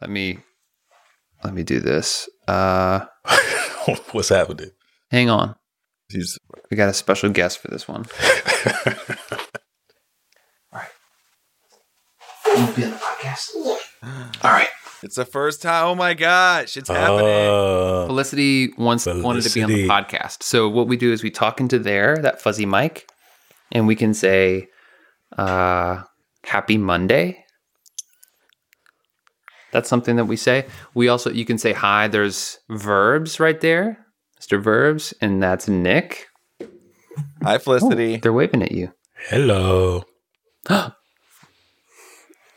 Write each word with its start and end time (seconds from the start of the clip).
Let 0.00 0.10
me 0.10 0.38
let 1.44 1.54
me 1.54 1.62
do 1.62 1.80
this. 1.80 2.28
Uh 2.48 3.06
What's 4.12 4.28
happening? 4.30 4.70
hang 5.10 5.30
on. 5.30 5.54
He's 6.08 6.38
We 6.70 6.76
got 6.76 6.88
a 6.88 6.92
special 6.94 7.30
guest 7.30 7.58
for 7.58 7.68
this 7.68 7.86
one. 7.88 8.04
All 10.72 10.80
right. 10.80 10.88
You'll 12.46 12.72
be 12.72 12.84
on 12.84 12.90
the 12.90 12.96
podcast. 12.96 13.50
All 14.44 14.50
right. 14.50 14.68
it's 15.02 15.16
the 15.16 15.24
first 15.24 15.62
time. 15.62 15.86
Oh 15.86 15.94
my 15.94 16.14
gosh, 16.14 16.76
it's 16.76 16.88
happening. 16.88 17.26
Uh, 17.26 18.06
Felicity 18.06 18.72
wants 18.76 19.06
wanted 19.06 19.42
to 19.42 19.50
be 19.54 19.62
on 19.62 19.70
the 19.70 19.88
podcast. 19.88 20.42
So 20.42 20.68
what 20.68 20.86
we 20.88 20.96
do 20.96 21.12
is 21.12 21.22
we 21.22 21.30
talk 21.30 21.60
into 21.60 21.78
there, 21.78 22.16
that 22.18 22.40
fuzzy 22.40 22.66
mic, 22.66 23.08
and 23.72 23.86
we 23.86 23.96
can 23.96 24.14
say 24.14 24.68
uh 25.36 26.02
happy 26.44 26.78
Monday. 26.78 27.44
That's 29.72 29.88
something 29.88 30.16
that 30.16 30.24
we 30.26 30.36
say. 30.36 30.66
We 30.94 31.08
also 31.08 31.30
you 31.30 31.44
can 31.44 31.58
say 31.58 31.72
hi. 31.72 32.08
There's 32.08 32.58
verbs 32.68 33.38
right 33.40 33.60
there. 33.60 34.06
Mr. 34.40 34.62
Verbs, 34.62 35.14
and 35.20 35.42
that's 35.42 35.66
Nick. 35.66 36.26
Hi, 37.42 37.56
Felicity. 37.58 38.14
Oh, 38.16 38.18
they're 38.18 38.32
waving 38.32 38.62
at 38.62 38.72
you. 38.72 38.92
hello. 39.28 40.04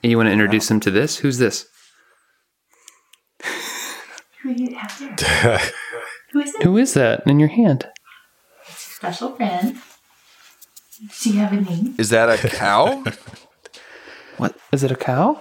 And 0.02 0.10
you 0.10 0.16
want 0.16 0.28
to 0.28 0.34
introduce 0.34 0.70
them 0.70 0.80
to 0.82 0.92
this? 0.92 1.18
Who's 1.18 1.40
this? 1.40 1.66
Who 4.42 4.54
do 4.56 4.64
you 4.64 4.76
have 4.78 4.98
there? 5.18 5.60
Who 6.32 6.40
is 6.40 6.56
it? 6.56 6.64
Who 6.64 6.78
is 6.78 6.94
that 6.94 7.24
in 7.28 7.38
your 7.40 7.50
hand? 7.50 7.86
Special 8.66 9.36
friend. 9.36 9.76
Do 11.22 11.30
you 11.30 11.40
have 11.40 11.52
a 11.52 11.60
name? 11.62 11.96
Is 11.98 12.10
that 12.12 12.30
a 12.30 12.48
cow? 12.48 13.04
What 14.38 14.56
is 14.72 14.84
it? 14.86 14.92
A 14.92 14.96
cow? 14.96 15.34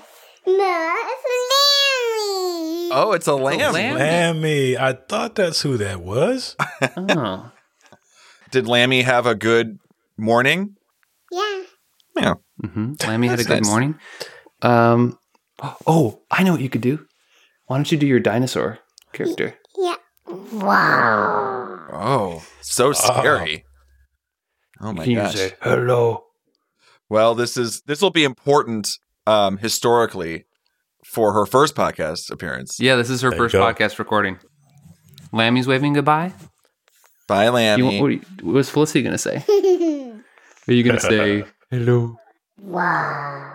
No, 0.45 0.95
it's 0.97 1.25
Lammy. 1.25 1.58
Oh, 2.91 3.13
it's 3.13 3.27
a 3.27 3.35
lamb. 3.35 3.73
lamb. 3.73 3.97
Lammy. 3.97 4.77
I 4.77 4.93
thought 4.93 5.35
that's 5.35 5.63
who 5.63 5.77
that 5.79 6.01
was. 6.01 6.57
Oh, 6.97 7.51
Did 8.51 8.67
Lammy 8.67 9.03
have 9.03 9.27
a 9.27 9.35
good 9.35 9.79
morning? 10.17 10.77
Yeah. 11.31 11.63
Yeah. 12.17 12.35
hmm 12.65 12.93
Lammy 13.07 13.29
had 13.29 13.41
a 13.41 13.45
good 13.45 13.61
nice. 13.61 13.67
morning. 13.67 13.95
Um, 14.63 15.19
oh, 15.87 16.23
I 16.31 16.43
know 16.43 16.53
what 16.53 16.61
you 16.61 16.71
could 16.71 16.81
do. 16.81 17.07
Why 17.67 17.77
don't 17.77 17.91
you 17.93 17.99
do 17.99 18.07
your 18.07 18.21
dinosaur 18.21 18.79
character? 19.13 19.55
Yeah. 19.77 19.97
Wow. 20.53 21.87
Oh, 21.93 22.43
so 22.61 22.93
scary. 22.93 23.65
Oh 24.81 24.93
my 24.93 25.05
Can 25.05 25.13
you 25.13 25.19
gosh. 25.19 25.35
say 25.35 25.55
hello? 25.61 26.25
Well, 27.09 27.35
this 27.35 27.57
is 27.57 27.83
this 27.83 28.01
will 28.01 28.11
be 28.11 28.25
important 28.25 28.99
um, 29.27 29.59
historically 29.59 30.45
for 31.13 31.33
her 31.33 31.47
first 31.47 31.75
podcast 31.75 32.31
appearance. 32.31 32.79
Yeah, 32.81 32.97
this 32.97 33.11
is 33.11 33.21
her 33.23 33.31
There 33.31 33.39
first 33.39 33.55
podcast 33.55 33.99
recording. 33.99 34.39
Lammy's 35.33 35.67
waving 35.67 35.95
goodbye. 35.95 36.33
Bye, 37.27 37.47
You, 37.47 37.51
Lammy. 37.53 38.01
what, 38.01 38.11
what, 38.13 38.43
what 38.43 38.53
was 38.55 38.71
Felicity 38.71 39.03
gonna 39.03 39.19
say? 39.19 39.45
Are 40.69 40.73
you 40.73 40.83
gonna 40.83 41.01
say 41.01 41.45
hello? 41.71 42.17
wow. 42.61 43.55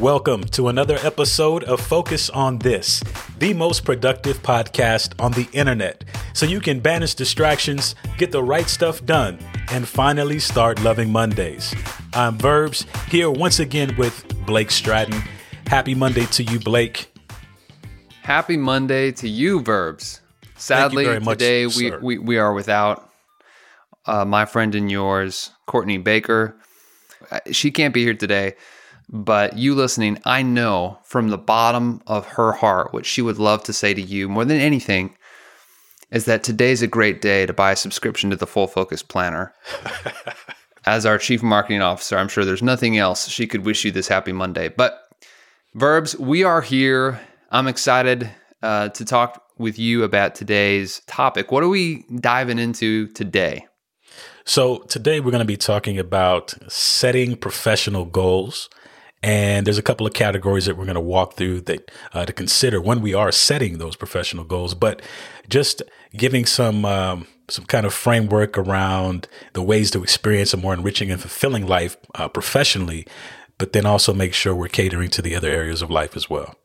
Welcome 0.00 0.42
to 0.44 0.68
another 0.68 0.98
episode 1.02 1.64
of 1.64 1.80
Focus 1.80 2.28
on 2.30 2.58
This, 2.58 3.04
the 3.38 3.54
most 3.54 3.84
productive 3.84 4.42
podcast 4.42 5.12
on 5.22 5.32
the 5.32 5.46
internet. 5.52 6.04
So 6.32 6.44
you 6.44 6.60
can 6.60 6.80
banish 6.80 7.14
distractions, 7.14 7.94
get 8.16 8.32
the 8.32 8.42
right 8.42 8.68
stuff 8.68 9.04
done, 9.04 9.38
and 9.70 9.86
finally 9.86 10.38
start 10.38 10.82
loving 10.82 11.12
Mondays. 11.12 11.74
I'm 12.14 12.36
Verbs, 12.38 12.86
here 13.08 13.30
once 13.30 13.60
again 13.60 13.94
with 13.96 14.24
Blake 14.44 14.70
Stratton. 14.70 15.22
Happy 15.66 15.94
Monday 15.94 16.26
to 16.26 16.42
you, 16.42 16.58
Blake. 16.58 17.12
Happy 18.22 18.56
Monday 18.56 19.12
to 19.12 19.28
you, 19.28 19.60
Verbs. 19.60 20.20
Sadly, 20.56 21.18
much, 21.20 21.38
today 21.38 21.66
we, 21.66 21.90
we, 21.98 22.18
we 22.18 22.38
are 22.38 22.52
without 22.52 23.08
uh, 24.06 24.24
my 24.24 24.46
friend 24.46 24.74
and 24.74 24.90
yours, 24.90 25.50
Courtney 25.66 25.98
Baker. 25.98 26.56
Uh, 27.30 27.40
She 27.52 27.70
can't 27.70 27.94
be 27.94 28.02
here 28.02 28.14
today, 28.14 28.54
but 29.12 29.58
you 29.58 29.74
listening, 29.74 30.18
I 30.24 30.42
know 30.42 30.98
from 31.04 31.28
the 31.28 31.38
bottom 31.38 32.02
of 32.06 32.26
her 32.26 32.52
heart 32.52 32.94
what 32.94 33.04
she 33.04 33.20
would 33.20 33.38
love 33.38 33.62
to 33.64 33.72
say 33.72 33.92
to 33.92 34.00
you 34.00 34.28
more 34.28 34.46
than 34.46 34.58
anything 34.58 35.14
is 36.10 36.24
that 36.24 36.42
today's 36.42 36.82
a 36.82 36.86
great 36.86 37.20
day 37.20 37.44
to 37.44 37.52
buy 37.52 37.72
a 37.72 37.76
subscription 37.76 38.30
to 38.30 38.36
the 38.36 38.46
Full 38.46 38.66
Focus 38.66 39.02
Planner. 39.02 39.52
As 40.86 41.06
our 41.06 41.18
chief 41.18 41.42
marketing 41.42 41.80
officer, 41.82 42.16
I'm 42.16 42.28
sure 42.28 42.44
there's 42.44 42.62
nothing 42.62 42.98
else 42.98 43.28
she 43.28 43.46
could 43.46 43.64
wish 43.64 43.84
you 43.84 43.92
this 43.92 44.08
happy 44.08 44.32
Monday. 44.32 44.68
But 44.68 44.98
Verbs, 45.74 46.18
we 46.18 46.42
are 46.42 46.60
here. 46.60 47.20
I'm 47.50 47.68
excited 47.68 48.30
uh, 48.62 48.88
to 48.90 49.04
talk 49.04 49.44
with 49.58 49.78
you 49.78 50.04
about 50.04 50.34
today's 50.34 51.00
topic. 51.06 51.52
What 51.52 51.62
are 51.62 51.68
we 51.68 52.04
diving 52.16 52.58
into 52.58 53.08
today? 53.08 53.66
So, 54.44 54.78
today 54.80 55.20
we're 55.20 55.30
going 55.30 55.38
to 55.38 55.44
be 55.44 55.56
talking 55.56 55.98
about 55.98 56.54
setting 56.68 57.36
professional 57.36 58.04
goals. 58.04 58.68
And 59.22 59.66
there's 59.66 59.78
a 59.78 59.82
couple 59.82 60.06
of 60.06 60.14
categories 60.14 60.66
that 60.66 60.76
we're 60.76 60.84
going 60.84 60.96
to 60.96 61.00
walk 61.00 61.34
through 61.34 61.60
that 61.62 61.90
uh, 62.12 62.26
to 62.26 62.32
consider 62.32 62.80
when 62.80 63.00
we 63.00 63.14
are 63.14 63.30
setting 63.30 63.78
those 63.78 63.94
professional 63.94 64.44
goals, 64.44 64.74
but 64.74 65.00
just 65.48 65.80
giving 66.16 66.44
some 66.44 66.84
um, 66.84 67.26
some 67.48 67.64
kind 67.66 67.86
of 67.86 67.94
framework 67.94 68.58
around 68.58 69.28
the 69.52 69.62
ways 69.62 69.90
to 69.92 70.02
experience 70.02 70.52
a 70.52 70.56
more 70.56 70.74
enriching 70.74 71.10
and 71.10 71.20
fulfilling 71.20 71.66
life 71.66 71.96
uh, 72.14 72.28
professionally, 72.28 73.06
but 73.58 73.72
then 73.72 73.86
also 73.86 74.12
make 74.12 74.34
sure 74.34 74.54
we're 74.54 74.68
catering 74.68 75.10
to 75.10 75.22
the 75.22 75.36
other 75.36 75.50
areas 75.50 75.82
of 75.82 75.90
life 75.90 76.16
as 76.16 76.28
well. 76.28 76.56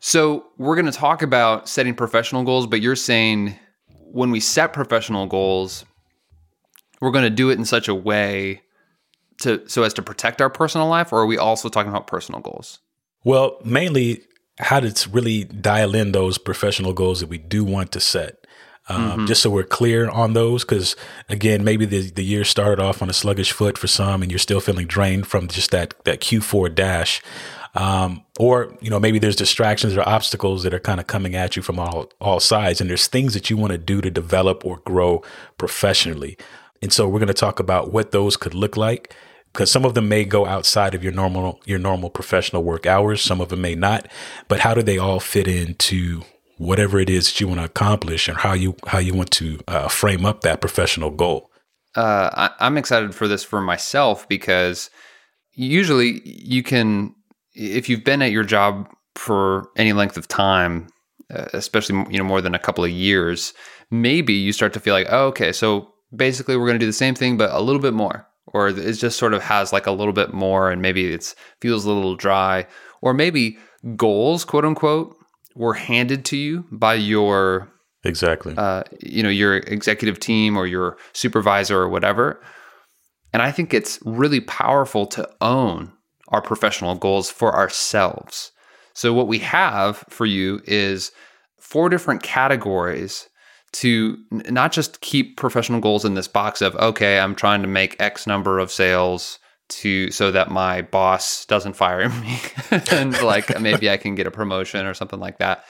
So, 0.00 0.44
we're 0.58 0.76
going 0.76 0.86
to 0.86 0.92
talk 0.92 1.22
about 1.22 1.68
setting 1.68 1.94
professional 1.94 2.44
goals, 2.44 2.66
but 2.66 2.80
you're 2.82 2.94
saying 2.94 3.58
when 3.88 4.30
we 4.30 4.38
set 4.38 4.72
professional 4.72 5.26
goals, 5.26 5.84
we're 7.00 7.10
going 7.10 7.24
to 7.24 7.30
do 7.30 7.50
it 7.50 7.58
in 7.58 7.64
such 7.64 7.88
a 7.88 7.94
way 7.94 8.62
to 9.38 9.68
so 9.68 9.82
as 9.82 9.94
to 9.94 10.02
protect 10.02 10.40
our 10.40 10.50
personal 10.50 10.88
life, 10.88 11.12
or 11.12 11.20
are 11.20 11.26
we 11.26 11.38
also 11.38 11.68
talking 11.68 11.90
about 11.90 12.06
personal 12.06 12.40
goals? 12.40 12.80
Well, 13.24 13.58
mainly 13.64 14.22
how 14.58 14.80
to 14.80 15.08
really 15.10 15.44
dial 15.44 15.94
in 15.94 16.12
those 16.12 16.38
professional 16.38 16.92
goals 16.92 17.20
that 17.20 17.28
we 17.28 17.38
do 17.38 17.64
want 17.64 17.92
to 17.92 18.00
set. 18.00 18.44
Um, 18.88 19.26
Just 19.26 19.40
so 19.40 19.48
we're 19.48 19.62
clear 19.62 20.10
on 20.10 20.34
those, 20.34 20.62
because 20.62 20.94
again, 21.30 21.64
maybe 21.64 21.86
the, 21.86 22.10
the 22.10 22.22
year 22.22 22.44
started 22.44 22.82
off 22.82 23.00
on 23.00 23.08
a 23.08 23.14
sluggish 23.14 23.50
foot 23.50 23.78
for 23.78 23.86
some, 23.86 24.20
and 24.22 24.30
you're 24.30 24.38
still 24.38 24.60
feeling 24.60 24.86
drained 24.86 25.26
from 25.26 25.48
just 25.48 25.70
that 25.70 25.94
that 26.04 26.20
Q4 26.20 26.74
dash, 26.74 27.22
um, 27.74 28.22
or 28.38 28.76
you 28.82 28.90
know 28.90 29.00
maybe 29.00 29.18
there's 29.18 29.36
distractions 29.36 29.96
or 29.96 30.06
obstacles 30.06 30.64
that 30.64 30.74
are 30.74 30.80
kind 30.80 31.00
of 31.00 31.06
coming 31.06 31.34
at 31.34 31.56
you 31.56 31.62
from 31.62 31.78
all 31.78 32.12
all 32.20 32.40
sides, 32.40 32.78
and 32.82 32.90
there's 32.90 33.06
things 33.06 33.32
that 33.32 33.48
you 33.48 33.56
want 33.56 33.72
to 33.72 33.78
do 33.78 34.02
to 34.02 34.10
develop 34.10 34.66
or 34.66 34.76
grow 34.84 35.22
professionally. 35.56 36.36
And 36.84 36.92
so 36.92 37.08
we're 37.08 37.18
going 37.18 37.26
to 37.26 37.34
talk 37.34 37.58
about 37.58 37.92
what 37.92 38.12
those 38.12 38.36
could 38.36 38.54
look 38.54 38.76
like 38.76 39.12
because 39.52 39.70
some 39.70 39.84
of 39.84 39.94
them 39.94 40.08
may 40.08 40.24
go 40.24 40.46
outside 40.46 40.94
of 40.94 41.02
your 41.02 41.12
normal 41.12 41.60
your 41.64 41.78
normal 41.78 42.10
professional 42.10 42.62
work 42.62 42.86
hours 42.86 43.20
some 43.20 43.40
of 43.40 43.48
them 43.48 43.60
may 43.60 43.74
not 43.74 44.08
but 44.48 44.60
how 44.60 44.74
do 44.74 44.82
they 44.82 44.98
all 44.98 45.20
fit 45.20 45.48
into 45.48 46.22
whatever 46.58 46.98
it 46.98 47.10
is 47.10 47.26
that 47.26 47.40
you 47.40 47.48
want 47.48 47.60
to 47.60 47.64
accomplish 47.64 48.28
and 48.28 48.38
how 48.38 48.52
you 48.52 48.76
how 48.86 48.98
you 48.98 49.14
want 49.14 49.30
to 49.30 49.60
uh, 49.68 49.88
frame 49.88 50.24
up 50.24 50.42
that 50.42 50.60
professional 50.60 51.10
goal? 51.10 51.50
Uh, 51.96 52.30
I, 52.32 52.50
I'm 52.66 52.76
excited 52.76 53.14
for 53.14 53.28
this 53.28 53.44
for 53.44 53.60
myself 53.60 54.28
because 54.28 54.90
usually 55.52 56.20
you 56.24 56.62
can, 56.62 57.14
if 57.54 57.88
you've 57.88 58.04
been 58.04 58.22
at 58.22 58.32
your 58.32 58.44
job 58.44 58.88
for 59.14 59.68
any 59.76 59.92
length 59.92 60.16
of 60.16 60.26
time, 60.26 60.88
uh, 61.32 61.46
especially 61.52 62.04
you 62.10 62.18
know 62.18 62.24
more 62.24 62.40
than 62.40 62.54
a 62.54 62.58
couple 62.58 62.84
of 62.84 62.90
years, 62.90 63.54
maybe 63.90 64.32
you 64.32 64.52
start 64.52 64.72
to 64.72 64.80
feel 64.80 64.94
like, 64.94 65.06
oh, 65.10 65.26
okay, 65.28 65.52
so 65.52 65.93
basically 66.14 66.56
we're 66.56 66.66
going 66.66 66.78
to 66.78 66.84
do 66.84 66.86
the 66.86 66.92
same 66.92 67.14
thing 67.14 67.36
but 67.36 67.50
a 67.52 67.60
little 67.60 67.80
bit 67.80 67.94
more, 67.94 68.26
or 68.46 68.68
it 68.68 68.92
just 68.94 69.18
sort 69.18 69.34
of 69.34 69.42
has 69.42 69.72
like 69.72 69.86
a 69.86 69.92
little 69.92 70.12
bit 70.12 70.32
more, 70.32 70.70
and 70.70 70.82
maybe 70.82 71.12
it's 71.12 71.34
feels 71.60 71.84
a 71.84 71.90
little 71.90 72.16
dry, 72.16 72.66
or 73.02 73.14
maybe 73.14 73.58
goals, 73.96 74.44
quote 74.44 74.64
unquote, 74.64 75.16
were 75.54 75.74
handed 75.74 76.24
to 76.26 76.36
you 76.36 76.64
by 76.70 76.94
your 76.94 77.70
exactly. 78.04 78.54
uh, 78.56 78.82
you 79.00 79.22
know 79.22 79.28
your 79.28 79.56
executive 79.56 80.20
team 80.20 80.56
or 80.56 80.66
your 80.66 80.96
supervisor 81.12 81.78
or 81.78 81.88
whatever. 81.88 82.40
And 83.32 83.42
i 83.42 83.50
think 83.50 83.74
it's 83.74 83.98
really 84.04 84.40
powerful 84.40 85.06
to 85.06 85.28
own 85.40 85.92
our 86.28 86.40
professional 86.40 86.94
goals 86.94 87.30
for 87.30 87.54
ourselves. 87.54 88.52
So 88.94 89.12
what 89.12 89.28
we 89.28 89.40
have 89.40 90.04
for 90.08 90.24
you 90.24 90.60
is 90.64 91.12
four 91.58 91.88
different 91.88 92.22
categories 92.22 93.28
to 93.74 94.16
not 94.30 94.72
just 94.72 95.00
keep 95.00 95.36
professional 95.36 95.80
goals 95.80 96.04
in 96.04 96.14
this 96.14 96.28
box 96.28 96.62
of 96.62 96.74
okay, 96.76 97.18
I'm 97.18 97.34
trying 97.34 97.62
to 97.62 97.68
make 97.68 98.00
X 98.00 98.26
number 98.26 98.58
of 98.58 98.70
sales 98.70 99.38
to 99.68 100.10
so 100.10 100.30
that 100.30 100.50
my 100.50 100.82
boss 100.82 101.44
doesn't 101.46 101.74
fire 101.74 102.08
me 102.20 102.38
and 102.90 103.20
like 103.22 103.60
maybe 103.60 103.90
I 103.90 103.96
can 103.96 104.14
get 104.14 104.26
a 104.26 104.30
promotion 104.30 104.86
or 104.86 104.94
something 104.94 105.20
like 105.20 105.38
that. 105.38 105.64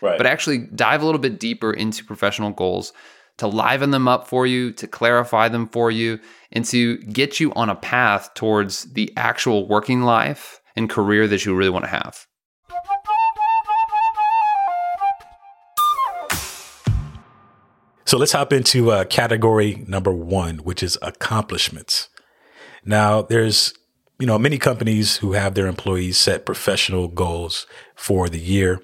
Right. 0.00 0.16
But 0.16 0.26
actually 0.26 0.58
dive 0.58 1.02
a 1.02 1.04
little 1.04 1.20
bit 1.20 1.38
deeper 1.38 1.72
into 1.72 2.04
professional 2.04 2.50
goals 2.50 2.92
to 3.36 3.46
liven 3.46 3.90
them 3.90 4.08
up 4.08 4.26
for 4.26 4.46
you, 4.46 4.72
to 4.72 4.86
clarify 4.86 5.48
them 5.48 5.66
for 5.66 5.90
you, 5.90 6.18
and 6.52 6.64
to 6.66 6.98
get 6.98 7.40
you 7.40 7.52
on 7.54 7.68
a 7.68 7.74
path 7.74 8.32
towards 8.34 8.84
the 8.92 9.12
actual 9.16 9.66
working 9.68 10.02
life 10.02 10.60
and 10.76 10.88
career 10.88 11.26
that 11.26 11.44
you 11.44 11.54
really 11.54 11.70
want 11.70 11.84
to 11.84 11.90
have. 11.90 12.26
So 18.10 18.18
let's 18.18 18.32
hop 18.32 18.52
into 18.52 18.90
uh, 18.90 19.04
category 19.04 19.84
number 19.86 20.10
one, 20.10 20.56
which 20.64 20.82
is 20.82 20.98
accomplishments. 21.00 22.08
Now, 22.84 23.22
there's 23.22 23.72
you 24.18 24.26
know 24.26 24.36
many 24.36 24.58
companies 24.58 25.18
who 25.18 25.34
have 25.34 25.54
their 25.54 25.68
employees 25.68 26.18
set 26.18 26.44
professional 26.44 27.06
goals 27.06 27.68
for 27.94 28.28
the 28.28 28.40
year, 28.40 28.82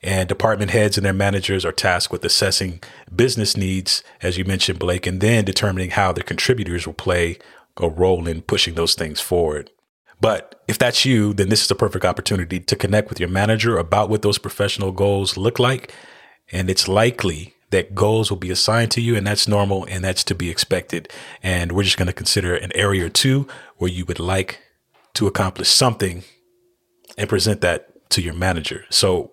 and 0.00 0.28
department 0.28 0.70
heads 0.70 0.96
and 0.96 1.04
their 1.04 1.12
managers 1.12 1.64
are 1.64 1.72
tasked 1.72 2.12
with 2.12 2.24
assessing 2.24 2.80
business 3.12 3.56
needs, 3.56 4.04
as 4.22 4.38
you 4.38 4.44
mentioned, 4.44 4.78
Blake, 4.78 5.08
and 5.08 5.20
then 5.20 5.44
determining 5.44 5.90
how 5.90 6.12
their 6.12 6.22
contributors 6.22 6.86
will 6.86 6.94
play 6.94 7.36
a 7.78 7.88
role 7.88 8.28
in 8.28 8.42
pushing 8.42 8.76
those 8.76 8.94
things 8.94 9.20
forward. 9.20 9.72
But 10.20 10.62
if 10.68 10.78
that's 10.78 11.04
you, 11.04 11.34
then 11.34 11.48
this 11.48 11.64
is 11.64 11.70
a 11.72 11.74
perfect 11.74 12.04
opportunity 12.04 12.60
to 12.60 12.76
connect 12.76 13.08
with 13.08 13.18
your 13.18 13.28
manager 13.28 13.76
about 13.76 14.08
what 14.08 14.22
those 14.22 14.38
professional 14.38 14.92
goals 14.92 15.36
look 15.36 15.58
like. 15.58 15.92
And 16.52 16.70
it's 16.70 16.86
likely 16.86 17.56
that 17.70 17.94
goals 17.94 18.30
will 18.30 18.38
be 18.38 18.50
assigned 18.50 18.90
to 18.92 19.00
you, 19.00 19.16
and 19.16 19.26
that's 19.26 19.46
normal 19.46 19.84
and 19.84 20.02
that's 20.02 20.24
to 20.24 20.34
be 20.34 20.50
expected. 20.50 21.10
And 21.42 21.72
we're 21.72 21.82
just 21.82 21.98
going 21.98 22.06
to 22.06 22.12
consider 22.12 22.54
an 22.54 22.72
area 22.74 23.06
or 23.06 23.10
two 23.10 23.46
where 23.76 23.90
you 23.90 24.04
would 24.06 24.20
like 24.20 24.60
to 25.14 25.26
accomplish 25.26 25.68
something 25.68 26.24
and 27.16 27.28
present 27.28 27.60
that 27.60 28.08
to 28.10 28.22
your 28.22 28.34
manager. 28.34 28.84
So, 28.90 29.32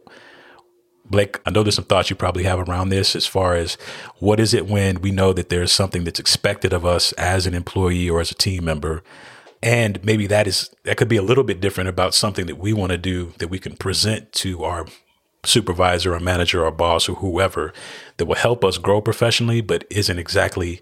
Blake, 1.06 1.40
I 1.46 1.52
know 1.52 1.62
there's 1.64 1.76
some 1.76 1.86
thoughts 1.86 2.10
you 2.10 2.16
probably 2.16 2.44
have 2.44 2.68
around 2.68 2.90
this 2.90 3.16
as 3.16 3.28
far 3.28 3.56
as 3.56 3.78
what 4.18 4.40
is 4.40 4.54
it 4.54 4.68
when 4.68 5.02
we 5.02 5.12
know 5.12 5.34
that 5.34 5.50
there's 5.50 5.72
something 5.72 6.04
that's 6.04 6.20
expected 6.20 6.74
of 6.74 6.84
us 6.84 7.12
as 7.14 7.46
an 7.46 7.54
employee 7.54 8.10
or 8.10 8.20
as 8.22 8.31
a 8.31 8.36
team 8.36 8.66
member. 8.66 9.04
And 9.62 10.04
maybe 10.04 10.28
that 10.28 10.48
is 10.48 10.72
that 10.84 10.98
could 10.98 11.08
be 11.08 11.16
a 11.16 11.22
little 11.22 11.44
bit 11.44 11.62
different 11.62 11.90
about 11.90 12.14
something 12.16 12.48
that 12.48 12.58
we 12.58 12.74
want 12.74 12.92
to 12.92 12.98
do 12.98 13.34
that 13.38 13.50
we 13.50 13.60
can 13.60 13.78
present 13.78 14.31
to 14.34 14.64
our 14.64 14.88
supervisor 15.45 16.13
or 16.13 16.19
manager 16.19 16.65
or 16.65 16.71
boss 16.71 17.07
or 17.09 17.15
whoever 17.15 17.74
that 18.18 18.25
will 18.25 18.36
help 18.36 18.63
us 18.63 18.77
grow 18.77 19.01
professionally, 19.01 19.62
but 19.62 19.86
isn't 19.89 20.19
exactly 20.19 20.81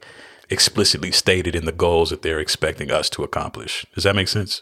explicitly 0.49 1.11
stated 1.11 1.55
in 1.55 1.65
the 1.65 1.71
goals 1.71 2.09
that 2.09 2.21
they're 2.21 2.39
expecting 2.39 2.91
us 2.91 3.09
to 3.09 3.23
accomplish. 3.23 3.85
Does 3.95 4.03
that 4.03 4.15
make 4.15 4.27
sense? 4.27 4.61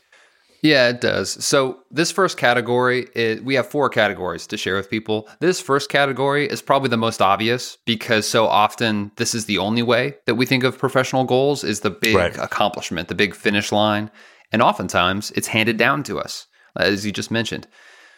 Yeah, 0.63 0.89
it 0.89 1.01
does. 1.01 1.43
So 1.43 1.79
this 1.89 2.11
first 2.11 2.37
category, 2.37 3.07
is, 3.15 3.41
we 3.41 3.55
have 3.55 3.67
four 3.67 3.89
categories 3.89 4.45
to 4.47 4.57
share 4.57 4.75
with 4.75 4.91
people. 4.91 5.27
This 5.39 5.59
first 5.59 5.89
category 5.89 6.45
is 6.45 6.61
probably 6.61 6.89
the 6.89 6.97
most 6.97 7.19
obvious 7.19 7.79
because 7.85 8.27
so 8.27 8.45
often 8.45 9.11
this 9.15 9.33
is 9.33 9.45
the 9.45 9.57
only 9.57 9.81
way 9.81 10.15
that 10.27 10.35
we 10.35 10.45
think 10.45 10.63
of 10.63 10.77
professional 10.77 11.23
goals 11.23 11.63
is 11.63 11.79
the 11.79 11.89
big 11.89 12.15
Right. 12.15 12.37
accomplishment, 12.37 13.07
the 13.07 13.15
big 13.15 13.33
finish 13.33 13.71
line, 13.71 14.11
and 14.51 14.61
oftentimes 14.61 15.31
it's 15.31 15.47
handed 15.47 15.77
down 15.77 16.03
to 16.03 16.19
us, 16.19 16.45
as 16.77 17.07
you 17.07 17.11
just 17.11 17.31
mentioned. 17.31 17.67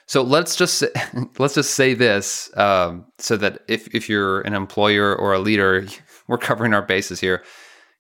So 0.06 0.22
let's 0.22 0.56
just 0.56 0.76
say, 0.76 0.90
let's 1.40 1.56
just 1.56 1.76
say 1.76 1.94
this, 1.94 2.56
um, 2.58 3.06
so 3.18 3.38
that 3.38 3.60
if 3.68 3.94
if 3.94 4.10
you're 4.10 4.42
an 4.42 4.54
employer 4.54 5.16
or 5.16 5.34
a 5.34 5.40
leader, 5.40 5.88
we're 6.28 6.38
covering 6.38 6.74
our 6.74 6.82
bases 6.82 7.20
here. 7.20 7.44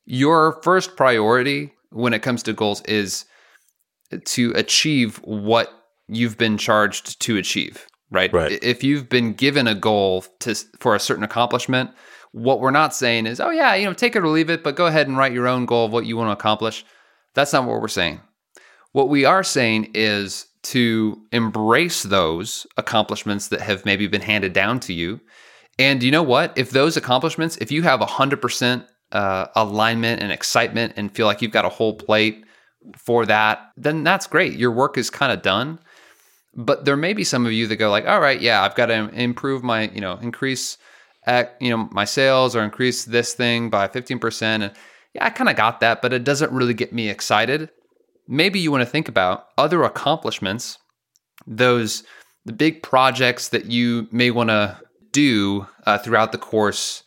Your 0.05 0.61
first 0.63 0.97
priority 0.97 1.73
when 1.91 2.13
it 2.13 2.21
comes 2.21 2.43
to 2.43 2.53
goals 2.53 2.81
is 2.81 3.25
to 4.25 4.51
achieve 4.51 5.17
what 5.23 5.71
you've 6.07 6.37
been 6.37 6.57
charged 6.57 7.21
to 7.21 7.37
achieve, 7.37 7.87
right? 8.11 8.31
Right. 8.33 8.61
If 8.61 8.83
you've 8.83 9.07
been 9.09 9.33
given 9.33 9.67
a 9.67 9.75
goal 9.75 10.25
to 10.41 10.55
for 10.79 10.95
a 10.95 10.99
certain 10.99 11.23
accomplishment, 11.23 11.91
what 12.33 12.59
we're 12.59 12.71
not 12.71 12.93
saying 12.93 13.27
is, 13.27 13.39
"Oh 13.39 13.51
yeah, 13.51 13.75
you 13.75 13.85
know, 13.85 13.93
take 13.93 14.15
it 14.15 14.23
or 14.23 14.27
leave 14.27 14.49
it, 14.49 14.63
but 14.63 14.75
go 14.75 14.87
ahead 14.87 15.07
and 15.07 15.17
write 15.17 15.33
your 15.33 15.47
own 15.47 15.65
goal 15.65 15.85
of 15.85 15.93
what 15.93 16.05
you 16.05 16.17
want 16.17 16.27
to 16.27 16.33
accomplish." 16.33 16.85
That's 17.33 17.53
not 17.53 17.65
what 17.65 17.81
we're 17.81 17.87
saying. 17.87 18.21
What 18.91 19.09
we 19.09 19.25
are 19.25 19.43
saying 19.43 19.91
is 19.95 20.45
to 20.63 21.21
embrace 21.31 22.03
those 22.03 22.65
accomplishments 22.77 23.49
that 23.49 23.61
have 23.61 23.85
maybe 23.85 24.07
been 24.07 24.21
handed 24.21 24.53
down 24.53 24.79
to 24.81 24.93
you. 24.93 25.19
And 25.77 26.01
you 26.01 26.11
know 26.11 26.23
what? 26.23 26.57
If 26.57 26.71
those 26.71 26.97
accomplishments, 26.97 27.57
if 27.57 27.71
you 27.71 27.83
have 27.83 27.99
100% 27.99 28.85
uh, 29.11 29.47
alignment 29.55 30.21
and 30.21 30.31
excitement 30.31 30.93
and 30.95 31.11
feel 31.11 31.25
like 31.25 31.41
you've 31.41 31.51
got 31.51 31.65
a 31.65 31.69
whole 31.69 31.93
plate 31.93 32.43
for 32.97 33.25
that, 33.25 33.71
then 33.75 34.03
that's 34.03 34.27
great. 34.27 34.53
Your 34.53 34.71
work 34.71 34.97
is 34.97 35.09
kind 35.09 35.31
of 35.31 35.41
done. 35.41 35.79
But 36.55 36.85
there 36.85 36.97
may 36.97 37.13
be 37.13 37.23
some 37.23 37.45
of 37.45 37.51
you 37.51 37.67
that 37.67 37.77
go 37.77 37.89
like, 37.89 38.07
all 38.07 38.19
right, 38.19 38.39
yeah, 38.39 38.61
I've 38.61 38.75
got 38.75 38.87
to 38.87 39.09
improve 39.09 39.63
my, 39.63 39.89
you 39.89 40.01
know, 40.01 40.17
increase, 40.21 40.77
uh, 41.25 41.45
you 41.59 41.71
know, 41.71 41.89
my 41.91 42.05
sales 42.05 42.55
or 42.55 42.63
increase 42.63 43.05
this 43.05 43.33
thing 43.33 43.69
by 43.69 43.87
15%. 43.87 44.41
And 44.41 44.71
yeah, 45.13 45.25
I 45.25 45.31
kind 45.31 45.49
of 45.49 45.55
got 45.55 45.79
that, 45.79 46.01
but 46.01 46.13
it 46.13 46.23
doesn't 46.23 46.51
really 46.51 46.75
get 46.75 46.93
me 46.93 47.09
excited 47.09 47.69
maybe 48.27 48.59
you 48.59 48.71
want 48.71 48.81
to 48.81 48.89
think 48.89 49.07
about 49.07 49.47
other 49.57 49.83
accomplishments, 49.83 50.77
those 51.45 52.03
the 52.45 52.53
big 52.53 52.83
projects 52.83 53.49
that 53.49 53.65
you 53.65 54.07
may 54.11 54.29
want 54.29 54.49
to 54.49 54.77
do 55.11 55.65
uh, 55.85 55.97
throughout 55.97 56.31
the 56.31 56.37
course 56.37 57.03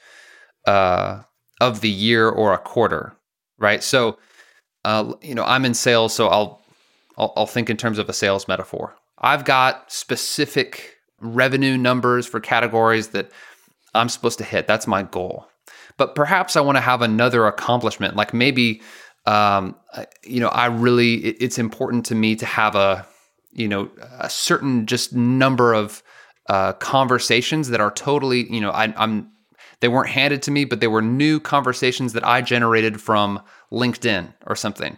uh, 0.67 1.21
of 1.61 1.81
the 1.81 1.91
year 1.91 2.29
or 2.29 2.55
a 2.55 2.59
quarter, 2.59 3.15
right? 3.59 3.83
So, 3.83 4.19
uh, 4.85 5.13
you 5.21 5.35
know, 5.35 5.45
I'm 5.45 5.65
in 5.65 5.75
sales, 5.75 6.15
so 6.15 6.29
I'll, 6.29 6.63
I'll 7.19 7.33
I'll 7.37 7.47
think 7.47 7.69
in 7.69 7.77
terms 7.77 7.99
of 7.99 8.09
a 8.09 8.13
sales 8.13 8.49
metaphor. 8.49 8.95
I've 9.19 9.45
got 9.45 9.91
specific 9.91 10.97
revenue 11.21 11.77
numbers 11.77 12.27
for 12.27 12.41
categories 12.41 13.09
that 13.09 13.31
I'm 13.95 14.09
supposed 14.09 14.39
to 14.39 14.45
hit. 14.45 14.67
That's 14.67 14.87
my 14.87 15.03
goal. 15.03 15.47
But 15.97 16.15
perhaps 16.15 16.57
I 16.57 16.61
want 16.61 16.77
to 16.77 16.83
have 16.83 17.01
another 17.01 17.47
accomplishment, 17.47 18.17
like 18.17 18.35
maybe 18.35 18.83
um, 19.27 19.75
you 20.25 20.41
know, 20.41 20.49
I 20.49 20.67
really, 20.67 21.15
it- 21.25 21.37
it's 21.41 21.59
important 21.59 22.07
to 22.07 22.15
me 22.15 22.37
to 22.37 22.47
have 22.47 22.75
a, 22.75 23.07
you 23.53 23.69
know, 23.69 23.91
a 24.19 24.31
certain 24.31 24.87
just 24.87 25.15
number 25.15 25.73
of 25.75 26.03
uh, 26.49 26.73
conversations 26.75 27.69
that 27.71 27.81
are 27.81 27.91
totally, 27.91 28.51
you 28.53 28.61
know, 28.61 28.71
I, 28.71 28.95
I'm, 28.97 29.31
they 29.81 29.89
weren't 29.89 30.11
handed 30.11 30.43
to 30.43 30.51
me, 30.51 30.65
but 30.65 30.81
they 30.81 30.87
were 30.87 31.03
new 31.03 31.41
conversations 31.41 32.13
that 32.13 32.27
I 32.27 32.41
generated 32.41 33.01
from 33.01 33.41
LinkedIn 33.73 34.33
or 34.47 34.57
something. 34.57 34.97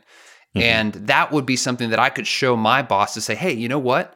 And 0.55 0.93
that 0.95 1.31
would 1.31 1.47
be 1.47 1.57
something 1.57 1.91
that 1.91 1.99
I 1.99 2.11
could 2.11 2.27
show 2.27 2.57
my 2.57 2.83
boss 2.83 3.15
to 3.15 3.21
say, 3.21 3.35
hey, 3.35 3.53
you 3.53 3.69
know 3.69 3.79
what? 3.79 4.15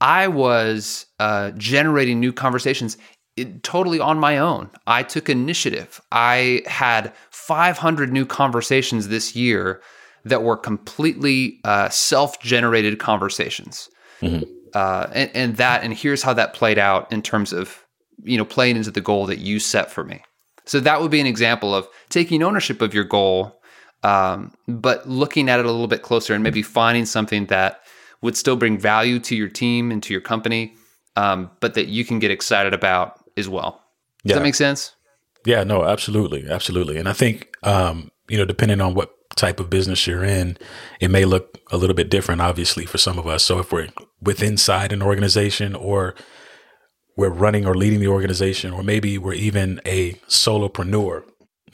I 0.00 0.28
was 0.28 1.06
uh, 1.20 1.52
generating 1.52 2.18
new 2.20 2.32
conversations 2.32 2.96
it, 3.36 3.62
totally 3.62 4.00
on 4.00 4.18
my 4.18 4.38
own. 4.38 4.70
I 4.86 5.02
took 5.02 5.28
initiative. 5.28 6.00
I 6.10 6.62
had 6.66 7.12
500 7.46 8.12
new 8.12 8.26
conversations 8.26 9.08
this 9.08 9.36
year 9.36 9.80
that 10.24 10.42
were 10.42 10.56
completely 10.56 11.60
uh, 11.64 11.88
self 11.88 12.40
generated 12.40 12.98
conversations. 12.98 13.88
Uh, 14.74 15.06
and, 15.12 15.30
and 15.34 15.56
that, 15.56 15.84
and 15.84 15.94
here's 15.94 16.22
how 16.22 16.32
that 16.34 16.52
played 16.52 16.78
out 16.78 17.10
in 17.12 17.22
terms 17.22 17.52
of, 17.52 17.84
you 18.24 18.36
know, 18.36 18.44
playing 18.44 18.76
into 18.76 18.90
the 18.90 19.00
goal 19.00 19.26
that 19.26 19.38
you 19.38 19.58
set 19.60 19.90
for 19.90 20.04
me. 20.04 20.20
So 20.64 20.80
that 20.80 21.00
would 21.00 21.10
be 21.10 21.20
an 21.20 21.26
example 21.26 21.74
of 21.74 21.86
taking 22.08 22.42
ownership 22.42 22.82
of 22.82 22.92
your 22.92 23.04
goal, 23.04 23.60
um, 24.02 24.52
but 24.66 25.08
looking 25.08 25.48
at 25.48 25.60
it 25.60 25.66
a 25.66 25.70
little 25.70 25.86
bit 25.86 26.02
closer 26.02 26.34
and 26.34 26.42
maybe 26.42 26.62
finding 26.62 27.06
something 27.06 27.46
that 27.46 27.80
would 28.22 28.36
still 28.36 28.56
bring 28.56 28.76
value 28.78 29.20
to 29.20 29.36
your 29.36 29.48
team 29.48 29.92
and 29.92 30.02
to 30.02 30.12
your 30.12 30.20
company, 30.20 30.74
um, 31.14 31.50
but 31.60 31.74
that 31.74 31.86
you 31.86 32.04
can 32.04 32.18
get 32.18 32.30
excited 32.32 32.74
about 32.74 33.22
as 33.36 33.48
well. 33.48 33.80
Does 34.24 34.30
Yeah. 34.30 34.34
that 34.38 34.42
make 34.42 34.56
sense? 34.56 34.92
Yeah, 35.46 35.64
no, 35.64 35.84
absolutely, 35.84 36.48
absolutely. 36.50 36.98
And 36.98 37.08
I 37.08 37.12
think 37.14 37.56
um, 37.62 38.10
you 38.28 38.36
know, 38.36 38.44
depending 38.44 38.80
on 38.80 38.94
what 38.94 39.12
type 39.36 39.60
of 39.60 39.70
business 39.70 40.06
you're 40.06 40.24
in, 40.24 40.56
it 41.00 41.08
may 41.10 41.24
look 41.24 41.58
a 41.70 41.76
little 41.76 41.94
bit 41.94 42.10
different, 42.10 42.40
obviously, 42.40 42.86
for 42.86 42.98
some 42.98 43.18
of 43.18 43.26
us. 43.26 43.44
So 43.44 43.58
if 43.58 43.72
we're 43.72 43.88
with 44.20 44.42
inside 44.42 44.92
an 44.92 45.02
organization 45.02 45.74
or 45.74 46.14
we're 47.16 47.30
running 47.30 47.66
or 47.66 47.74
leading 47.74 48.00
the 48.00 48.08
organization, 48.08 48.72
or 48.72 48.82
maybe 48.82 49.16
we're 49.16 49.32
even 49.32 49.80
a 49.86 50.14
solopreneur. 50.28 51.22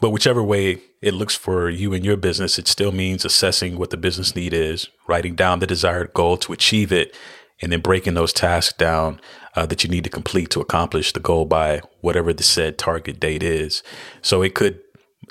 But 0.00 0.10
whichever 0.10 0.42
way 0.42 0.78
it 1.00 1.14
looks 1.14 1.34
for 1.34 1.68
you 1.68 1.92
and 1.92 2.04
your 2.04 2.16
business, 2.16 2.58
it 2.58 2.68
still 2.68 2.92
means 2.92 3.24
assessing 3.24 3.76
what 3.76 3.90
the 3.90 3.96
business 3.96 4.36
need 4.36 4.52
is, 4.52 4.88
writing 5.08 5.34
down 5.34 5.58
the 5.58 5.66
desired 5.66 6.12
goal 6.14 6.36
to 6.38 6.52
achieve 6.52 6.92
it, 6.92 7.16
and 7.62 7.72
then 7.72 7.80
breaking 7.80 8.14
those 8.14 8.32
tasks 8.32 8.76
down 8.76 9.20
uh, 9.54 9.64
that 9.66 9.84
you 9.84 9.90
need 9.90 10.04
to 10.04 10.10
complete 10.10 10.50
to 10.50 10.60
accomplish 10.60 11.12
the 11.12 11.20
goal 11.20 11.44
by 11.44 11.80
whatever 12.00 12.32
the 12.32 12.42
said 12.42 12.76
target 12.76 13.20
date 13.20 13.42
is. 13.42 13.82
So 14.20 14.42
it 14.42 14.54
could, 14.54 14.80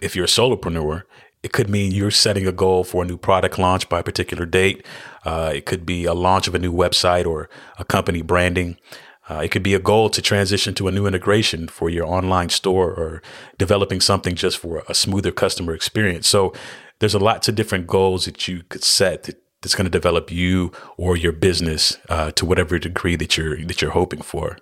if 0.01 0.15
you're 0.15 0.25
a 0.25 0.27
solopreneur, 0.27 1.03
it 1.43 1.51
could 1.53 1.69
mean 1.69 1.91
you're 1.91 2.11
setting 2.11 2.47
a 2.47 2.51
goal 2.51 2.83
for 2.83 3.03
a 3.03 3.07
new 3.07 3.17
product 3.17 3.57
launch 3.57 3.89
by 3.89 3.99
a 3.99 4.03
particular 4.03 4.45
date. 4.45 4.85
Uh, 5.25 5.51
it 5.55 5.65
could 5.65 5.85
be 5.85 6.05
a 6.05 6.13
launch 6.13 6.47
of 6.47 6.55
a 6.55 6.59
new 6.59 6.71
website 6.71 7.25
or 7.25 7.49
a 7.77 7.83
company 7.83 8.21
branding. 8.21 8.77
Uh, 9.29 9.41
it 9.43 9.49
could 9.49 9.63
be 9.63 9.73
a 9.73 9.79
goal 9.79 10.09
to 10.09 10.21
transition 10.21 10.73
to 10.75 10.87
a 10.87 10.91
new 10.91 11.07
integration 11.07 11.67
for 11.67 11.89
your 11.89 12.05
online 12.05 12.49
store 12.49 12.91
or 12.91 13.21
developing 13.57 14.01
something 14.01 14.35
just 14.35 14.57
for 14.57 14.83
a 14.87 14.93
smoother 14.93 15.31
customer 15.31 15.73
experience. 15.73 16.27
So 16.27 16.53
there's 16.99 17.13
a 17.13 17.19
lots 17.19 17.47
of 17.47 17.55
different 17.55 17.87
goals 17.87 18.25
that 18.25 18.47
you 18.47 18.63
could 18.69 18.83
set 18.83 19.23
that, 19.23 19.40
that's 19.61 19.75
going 19.75 19.85
to 19.85 19.91
develop 19.91 20.31
you 20.31 20.71
or 20.97 21.15
your 21.15 21.31
business 21.31 21.97
uh, 22.09 22.31
to 22.31 22.45
whatever 22.45 22.79
degree 22.79 23.15
that 23.15 23.37
you're 23.37 23.63
that 23.65 23.81
you're 23.81 23.91
hoping 23.91 24.21
for. 24.21 24.57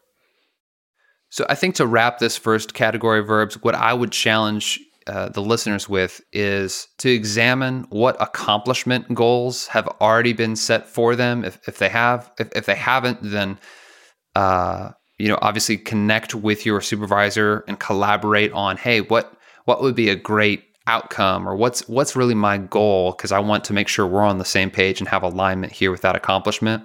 So 1.30 1.46
I 1.48 1.56
think 1.56 1.76
to 1.76 1.86
wrap 1.86 2.20
this 2.20 2.38
first 2.38 2.74
category 2.74 3.20
of 3.20 3.28
verbs, 3.28 3.62
what 3.62 3.76
I 3.76 3.94
would 3.94 4.12
challenge 4.12 4.80
uh, 5.08 5.30
the 5.30 5.42
listeners 5.42 5.88
with 5.88 6.22
is 6.34 6.88
to 7.00 7.10
examine 7.10 7.86
what 7.90 8.20
accomplishment 8.22 9.14
goals 9.14 9.68
have 9.68 9.88
already 10.02 10.34
been 10.34 10.56
set 10.56 10.88
for 10.88 11.16
them. 11.16 11.46
If, 11.46 11.60
if 11.68 11.78
they 11.78 11.90
have, 11.90 12.32
if, 12.40 12.50
if 12.56 12.66
they 12.66 12.76
haven't, 12.76 13.20
then 13.22 13.60
uh, 14.36 14.92
you 15.18 15.28
know, 15.28 15.38
obviously 15.42 15.78
connect 15.78 16.34
with 16.34 16.66
your 16.66 16.82
supervisor 16.82 17.64
and 17.68 17.80
collaborate 17.80 18.52
on, 18.54 18.78
hey, 18.78 19.02
what 19.02 19.34
what 19.66 19.82
would 19.82 19.96
be 19.96 20.10
a 20.10 20.16
great 20.16 20.64
outcome 20.90 21.48
or 21.48 21.56
what's 21.56 21.88
what's 21.88 22.16
really 22.16 22.34
my 22.34 22.58
goal 22.58 23.12
because 23.12 23.32
I 23.32 23.40
want 23.40 23.64
to 23.66 23.74
make 23.74 23.88
sure 23.88 24.08
we're 24.08 24.24
on 24.24 24.40
the 24.40 24.46
same 24.46 24.72
page 24.72 25.00
and 25.00 25.08
have 25.08 25.22
alignment 25.22 25.72
here 25.72 25.92
with 25.92 26.02
that 26.02 26.16
accomplishment. 26.16 26.84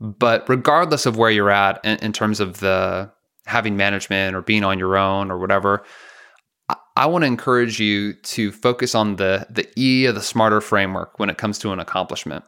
But 0.00 0.48
regardless 0.48 1.06
of 1.06 1.16
where 1.16 1.30
you're 1.30 1.50
at 1.50 1.82
in, 1.84 1.98
in 1.98 2.12
terms 2.12 2.40
of 2.40 2.58
the 2.58 3.10
having 3.46 3.76
management 3.76 4.34
or 4.34 4.42
being 4.42 4.64
on 4.64 4.78
your 4.78 4.96
own 4.96 5.30
or 5.30 5.38
whatever, 5.38 5.84
I, 6.68 6.74
I 6.96 7.06
want 7.06 7.22
to 7.22 7.26
encourage 7.26 7.78
you 7.78 8.14
to 8.14 8.50
focus 8.50 8.96
on 8.96 9.16
the 9.16 9.46
the 9.48 9.68
E 9.78 10.06
of 10.06 10.16
the 10.16 10.22
smarter 10.22 10.60
framework 10.60 11.18
when 11.20 11.30
it 11.30 11.38
comes 11.38 11.58
to 11.60 11.72
an 11.72 11.78
accomplishment. 11.78 12.44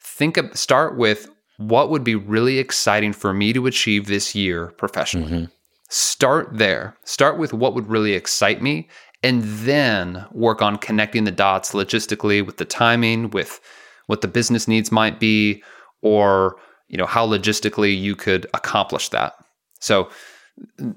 Think 0.00 0.36
of 0.36 0.56
start 0.56 0.96
with 0.96 1.28
what 1.56 1.90
would 1.90 2.04
be 2.04 2.14
really 2.14 2.58
exciting 2.58 3.12
for 3.12 3.32
me 3.32 3.52
to 3.52 3.66
achieve 3.66 4.06
this 4.06 4.34
year 4.36 4.68
professionally. 4.78 5.32
Mm-hmm. 5.32 5.44
Start 5.88 6.48
there. 6.52 6.96
Start 7.04 7.38
with 7.38 7.52
what 7.52 7.74
would 7.74 7.88
really 7.88 8.12
excite 8.12 8.62
me 8.62 8.88
and 9.22 9.42
then 9.42 10.24
work 10.32 10.62
on 10.62 10.76
connecting 10.76 11.24
the 11.24 11.30
dots 11.30 11.72
logistically 11.72 12.44
with 12.44 12.58
the 12.58 12.64
timing, 12.64 13.30
with 13.30 13.60
what 14.06 14.20
the 14.20 14.28
business 14.28 14.68
needs 14.68 14.92
might 14.92 15.18
be 15.18 15.62
or, 16.02 16.56
you 16.88 16.96
know, 16.96 17.06
how 17.06 17.26
logistically 17.26 17.98
you 17.98 18.14
could 18.14 18.46
accomplish 18.54 19.08
that. 19.08 19.34
So 19.80 20.08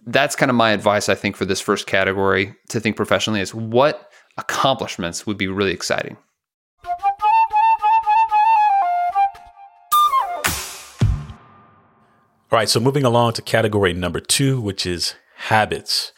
that's 0.05 0.35
kind 0.35 0.49
of 0.49 0.55
my 0.55 0.71
advice 0.71 1.09
I 1.09 1.15
think 1.15 1.35
for 1.35 1.45
this 1.45 1.59
first 1.59 1.87
category 1.87 2.55
to 2.69 2.79
think 2.79 2.95
professionally 2.95 3.41
is 3.41 3.53
what 3.53 4.11
accomplishments 4.37 5.25
would 5.25 5.37
be 5.37 5.47
really 5.47 5.71
exciting. 5.71 6.17
All 12.51 12.57
right, 12.57 12.69
so 12.69 12.79
moving 12.79 13.03
along 13.03 13.33
to 13.33 13.43
category 13.43 13.93
number 13.93 14.19
two, 14.19 14.59
which 14.59 14.85
is 14.85 15.13
habits. 15.35 16.13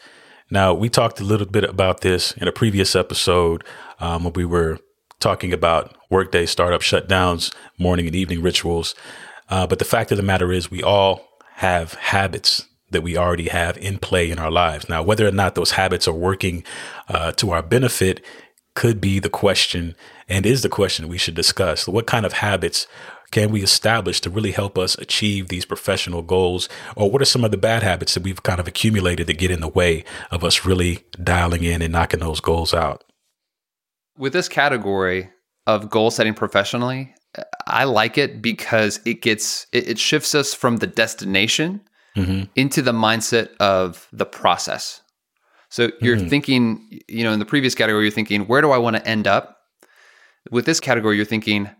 Now, 0.52 0.74
we 0.74 0.90
talked 0.90 1.18
a 1.18 1.24
little 1.24 1.46
bit 1.46 1.64
about 1.64 2.02
this 2.02 2.32
in 2.32 2.46
a 2.46 2.52
previous 2.52 2.94
episode 2.94 3.64
um, 4.00 4.24
when 4.24 4.34
we 4.34 4.44
were 4.44 4.78
talking 5.18 5.50
about 5.50 5.96
workday 6.10 6.44
startup 6.44 6.82
shutdowns, 6.82 7.54
morning 7.78 8.06
and 8.06 8.14
evening 8.14 8.42
rituals. 8.42 8.94
Uh, 9.48 9.66
but 9.66 9.78
the 9.78 9.86
fact 9.86 10.10
of 10.10 10.18
the 10.18 10.22
matter 10.22 10.52
is, 10.52 10.70
we 10.70 10.82
all 10.82 11.26
have 11.54 11.94
habits 11.94 12.66
that 12.90 13.00
we 13.00 13.16
already 13.16 13.48
have 13.48 13.78
in 13.78 13.96
play 13.96 14.30
in 14.30 14.38
our 14.38 14.50
lives. 14.50 14.90
Now, 14.90 15.02
whether 15.02 15.26
or 15.26 15.30
not 15.30 15.54
those 15.54 15.70
habits 15.70 16.06
are 16.06 16.12
working 16.12 16.64
uh, 17.08 17.32
to 17.32 17.52
our 17.52 17.62
benefit 17.62 18.22
could 18.74 19.00
be 19.00 19.18
the 19.20 19.30
question 19.30 19.96
and 20.28 20.44
is 20.44 20.60
the 20.60 20.68
question 20.68 21.08
we 21.08 21.16
should 21.16 21.34
discuss. 21.34 21.88
What 21.88 22.06
kind 22.06 22.26
of 22.26 22.34
habits 22.34 22.86
can 23.32 23.50
we 23.50 23.62
establish 23.62 24.20
to 24.20 24.30
really 24.30 24.52
help 24.52 24.78
us 24.78 24.94
achieve 24.96 25.48
these 25.48 25.64
professional 25.64 26.22
goals? 26.22 26.68
Or 26.94 27.10
what 27.10 27.20
are 27.20 27.26
some 27.26 27.44
of 27.44 27.50
the 27.50 27.56
bad 27.56 27.82
habits 27.82 28.14
that 28.14 28.22
we've 28.22 28.42
kind 28.42 28.60
of 28.60 28.68
accumulated 28.68 29.26
that 29.26 29.38
get 29.38 29.50
in 29.50 29.60
the 29.60 29.68
way 29.68 30.04
of 30.30 30.44
us 30.44 30.64
really 30.64 31.04
dialing 31.22 31.64
in 31.64 31.82
and 31.82 31.92
knocking 31.92 32.20
those 32.20 32.40
goals 32.40 32.72
out? 32.72 33.02
With 34.16 34.32
this 34.32 34.48
category 34.48 35.30
of 35.66 35.90
goal 35.90 36.10
setting 36.10 36.34
professionally, 36.34 37.14
I 37.66 37.84
like 37.84 38.18
it 38.18 38.42
because 38.42 39.00
it 39.06 39.22
gets 39.22 39.66
it, 39.72 39.88
it 39.88 39.98
shifts 39.98 40.34
us 40.34 40.52
from 40.52 40.76
the 40.76 40.86
destination 40.86 41.80
mm-hmm. 42.14 42.44
into 42.54 42.82
the 42.82 42.92
mindset 42.92 43.56
of 43.56 44.06
the 44.12 44.26
process. 44.26 45.00
So 45.70 45.90
you're 46.02 46.18
mm-hmm. 46.18 46.28
thinking, 46.28 47.00
you 47.08 47.24
know, 47.24 47.32
in 47.32 47.38
the 47.38 47.46
previous 47.46 47.74
category, 47.74 48.04
you're 48.04 48.12
thinking, 48.12 48.42
where 48.42 48.60
do 48.60 48.72
I 48.72 48.78
want 48.78 48.96
to 48.96 49.08
end 49.08 49.26
up? 49.26 49.56
With 50.50 50.66
this 50.66 50.80
category, 50.80 51.16
you're 51.16 51.24
thinking, 51.24 51.70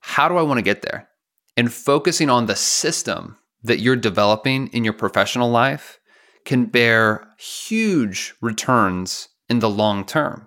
how 0.00 0.28
do 0.28 0.36
I 0.36 0.42
want 0.42 0.58
to 0.58 0.62
get 0.62 0.82
there? 0.82 1.08
And 1.56 1.72
focusing 1.72 2.30
on 2.30 2.46
the 2.46 2.56
system 2.56 3.36
that 3.62 3.80
you're 3.80 3.96
developing 3.96 4.68
in 4.68 4.84
your 4.84 4.92
professional 4.92 5.50
life 5.50 5.98
can 6.44 6.66
bear 6.66 7.28
huge 7.38 8.34
returns 8.40 9.28
in 9.48 9.58
the 9.58 9.70
long 9.70 10.04
term. 10.04 10.46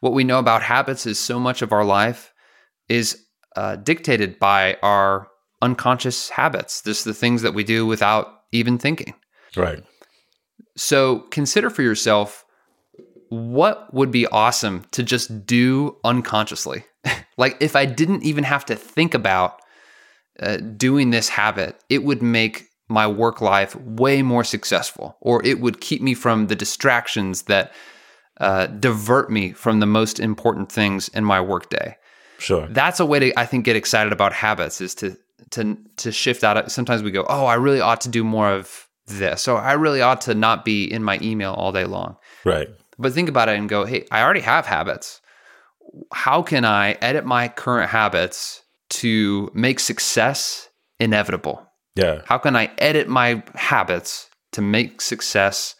What 0.00 0.12
we 0.12 0.24
know 0.24 0.38
about 0.38 0.62
habits 0.62 1.06
is 1.06 1.18
so 1.18 1.38
much 1.38 1.62
of 1.62 1.72
our 1.72 1.84
life 1.84 2.32
is 2.88 3.24
uh, 3.56 3.76
dictated 3.76 4.38
by 4.38 4.76
our 4.82 5.28
unconscious 5.62 6.30
habits. 6.30 6.80
This 6.82 7.04
the 7.04 7.14
things 7.14 7.42
that 7.42 7.54
we 7.54 7.64
do 7.64 7.86
without 7.86 8.26
even 8.52 8.78
thinking. 8.78 9.14
Right. 9.56 9.84
So 10.76 11.20
consider 11.30 11.70
for 11.70 11.82
yourself 11.82 12.44
what 13.28 13.92
would 13.94 14.10
be 14.10 14.26
awesome 14.26 14.84
to 14.90 15.02
just 15.02 15.46
do 15.46 15.96
unconsciously? 16.04 16.84
like 17.36 17.56
if 17.60 17.76
I 17.76 17.86
didn't 17.86 18.22
even 18.22 18.44
have 18.44 18.64
to 18.66 18.76
think 18.76 19.14
about 19.14 19.60
uh, 20.40 20.56
doing 20.56 21.10
this 21.10 21.28
habit, 21.28 21.82
it 21.88 22.04
would 22.04 22.22
make 22.22 22.66
my 22.88 23.06
work 23.06 23.40
life 23.40 23.76
way 23.76 24.22
more 24.22 24.44
successful, 24.44 25.16
or 25.20 25.44
it 25.44 25.60
would 25.60 25.80
keep 25.80 26.02
me 26.02 26.14
from 26.14 26.48
the 26.48 26.56
distractions 26.56 27.42
that 27.42 27.72
uh, 28.40 28.66
divert 28.66 29.30
me 29.30 29.52
from 29.52 29.80
the 29.80 29.86
most 29.86 30.18
important 30.18 30.72
things 30.72 31.08
in 31.08 31.24
my 31.24 31.40
workday. 31.40 31.96
Sure, 32.38 32.66
that's 32.70 33.00
a 33.00 33.06
way 33.06 33.18
to 33.18 33.38
I 33.38 33.46
think 33.46 33.64
get 33.64 33.76
excited 33.76 34.12
about 34.12 34.32
habits 34.32 34.80
is 34.80 34.94
to 34.96 35.16
to 35.50 35.76
to 35.98 36.10
shift 36.10 36.42
out. 36.42 36.56
Of, 36.56 36.72
sometimes 36.72 37.02
we 37.02 37.10
go, 37.10 37.24
oh, 37.28 37.46
I 37.46 37.54
really 37.54 37.80
ought 37.80 38.00
to 38.02 38.08
do 38.08 38.24
more 38.24 38.50
of 38.50 38.88
this, 39.06 39.42
so 39.42 39.56
I 39.56 39.72
really 39.74 40.00
ought 40.00 40.22
to 40.22 40.34
not 40.34 40.64
be 40.64 40.84
in 40.84 41.04
my 41.04 41.18
email 41.22 41.52
all 41.52 41.70
day 41.70 41.84
long. 41.84 42.16
Right. 42.44 42.68
But 42.98 43.12
think 43.12 43.28
about 43.28 43.48
it 43.48 43.58
and 43.58 43.68
go, 43.68 43.84
hey, 43.84 44.06
I 44.10 44.22
already 44.22 44.40
have 44.40 44.66
habits. 44.66 45.19
How 46.12 46.42
can 46.42 46.64
I 46.64 46.92
edit 47.00 47.24
my 47.24 47.48
current 47.48 47.90
habits 47.90 48.62
to 48.90 49.50
make 49.54 49.80
success 49.80 50.68
inevitable? 50.98 51.66
Yeah. 51.96 52.22
How 52.26 52.38
can 52.38 52.56
I 52.56 52.70
edit 52.78 53.08
my 53.08 53.42
habits 53.54 54.28
to 54.52 54.62
make 54.62 55.00
success 55.00 55.74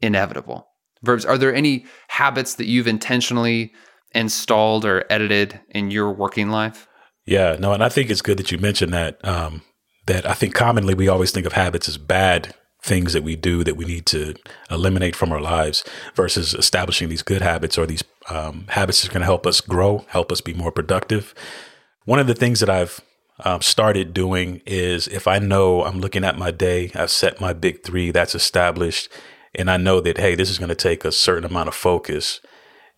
inevitable? 0.00 0.66
Verbs, 1.02 1.24
are 1.24 1.38
there 1.38 1.54
any 1.54 1.86
habits 2.08 2.54
that 2.54 2.66
you've 2.66 2.86
intentionally 2.86 3.72
installed 4.12 4.84
or 4.84 5.04
edited 5.10 5.60
in 5.70 5.90
your 5.90 6.12
working 6.12 6.50
life? 6.50 6.86
Yeah, 7.26 7.56
no, 7.58 7.72
and 7.72 7.82
I 7.82 7.88
think 7.88 8.10
it's 8.10 8.22
good 8.22 8.38
that 8.38 8.50
you 8.50 8.58
mentioned 8.58 8.92
that. 8.92 9.24
Um, 9.26 9.62
that 10.06 10.26
I 10.26 10.34
think 10.34 10.54
commonly 10.54 10.94
we 10.94 11.08
always 11.08 11.30
think 11.30 11.46
of 11.46 11.52
habits 11.52 11.88
as 11.88 11.98
bad 11.98 12.54
things 12.82 13.12
that 13.12 13.22
we 13.22 13.36
do 13.36 13.62
that 13.62 13.76
we 13.76 13.84
need 13.84 14.06
to 14.06 14.34
eliminate 14.70 15.14
from 15.14 15.32
our 15.32 15.40
lives 15.40 15.84
versus 16.14 16.54
establishing 16.54 17.08
these 17.08 17.22
good 17.22 17.42
habits 17.42 17.76
or 17.76 17.86
these 17.86 18.02
um, 18.28 18.66
habits 18.68 19.04
are 19.04 19.08
going 19.08 19.20
to 19.20 19.26
help 19.26 19.46
us 19.46 19.60
grow, 19.60 20.04
help 20.08 20.30
us 20.30 20.40
be 20.40 20.54
more 20.54 20.72
productive. 20.72 21.34
One 22.04 22.18
of 22.18 22.26
the 22.26 22.34
things 22.34 22.60
that 22.60 22.70
I've 22.70 23.00
um, 23.44 23.62
started 23.62 24.12
doing 24.12 24.60
is 24.66 25.08
if 25.08 25.26
I 25.26 25.38
know 25.38 25.84
I'm 25.84 26.00
looking 26.00 26.24
at 26.24 26.38
my 26.38 26.50
day, 26.50 26.90
I've 26.94 27.10
set 27.10 27.40
my 27.40 27.52
big 27.52 27.82
three, 27.82 28.10
that's 28.10 28.34
established, 28.34 29.08
and 29.54 29.70
I 29.70 29.76
know 29.76 30.00
that, 30.00 30.18
hey, 30.18 30.34
this 30.34 30.50
is 30.50 30.58
going 30.58 30.68
to 30.68 30.74
take 30.74 31.04
a 31.04 31.12
certain 31.12 31.44
amount 31.44 31.68
of 31.68 31.74
focus, 31.74 32.40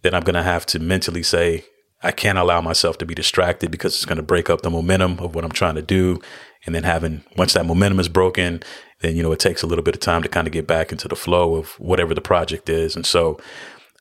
then 0.03 0.15
I'm 0.15 0.23
going 0.23 0.35
to 0.35 0.43
have 0.43 0.67
to 0.67 0.79
mentally 0.79 1.23
say, 1.23 1.65
I 2.03 2.11
can't 2.11 2.39
allow 2.39 2.61
myself 2.61 2.99
to 2.99 3.07
be 3.07 3.15
distracted 3.15 3.71
because 3.71 3.95
it's 3.95 4.05
going 4.05 4.17
to 4.17 4.23
break 4.23 4.51
up 4.51 4.63
the 4.63 4.71
momentum 4.71 5.21
of 5.21 5.35
what 5.35 5.45
I'm 5.45 5.53
trying 5.53 5.77
to 5.77 5.83
do. 5.83 6.21
And 6.67 6.75
then 6.75 6.83
having, 6.83 7.25
once 7.37 7.53
that 7.53 7.65
momentum 7.65 8.01
is 8.01 8.09
broken, 8.09 8.63
then, 9.01 9.17
you 9.17 9.23
know, 9.23 9.33
it 9.33 9.39
takes 9.39 9.63
a 9.63 9.67
little 9.67 9.85
bit 9.85 9.95
of 9.95 10.01
time 10.01 10.23
to 10.23 10.29
kind 10.29 10.47
of 10.47 10.53
get 10.53 10.67
back 10.67 10.91
into 10.91 11.07
the 11.07 11.17
flow 11.17 11.55
of 11.55 11.79
whatever 11.79 12.13
the 12.13 12.21
project 12.21 12.69
is. 12.69 12.97
And 12.97 13.07
so, 13.07 13.41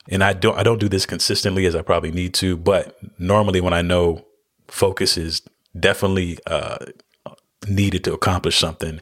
and 0.10 0.24
I 0.24 0.34
don't, 0.34 0.58
I 0.58 0.64
don't 0.64 0.80
do 0.80 0.90
this 0.90 1.06
consistently 1.06 1.66
as 1.66 1.76
I 1.76 1.82
probably 1.82 2.12
need 2.12 2.34
to, 2.36 2.58
but 2.58 2.98
normally 3.20 3.62
when 3.62 3.74
I 3.74 3.82
know 3.82 4.26
focus 4.68 5.18
is 5.18 5.42
definitely, 5.80 6.38
uh, 6.48 6.78
needed 7.68 8.04
to 8.04 8.12
accomplish 8.12 8.58
something, 8.58 9.00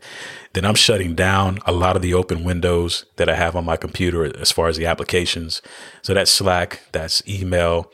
then 0.52 0.66
I'm 0.66 0.76
shutting 0.76 1.16
down 1.16 1.60
a 1.66 1.72
lot 1.72 1.96
of 1.96 2.02
the 2.02 2.14
open 2.14 2.44
windows 2.44 3.06
that 3.16 3.30
I 3.30 3.36
have 3.36 3.56
on 3.56 3.64
my 3.64 3.78
computer 3.78 4.26
as 4.38 4.52
far 4.52 4.68
as 4.68 4.76
the 4.76 4.86
applications. 4.86 5.62
So 6.02 6.14
that's 6.14 6.30
Slack, 6.30 6.82
that's 6.92 7.26
email, 7.26 7.90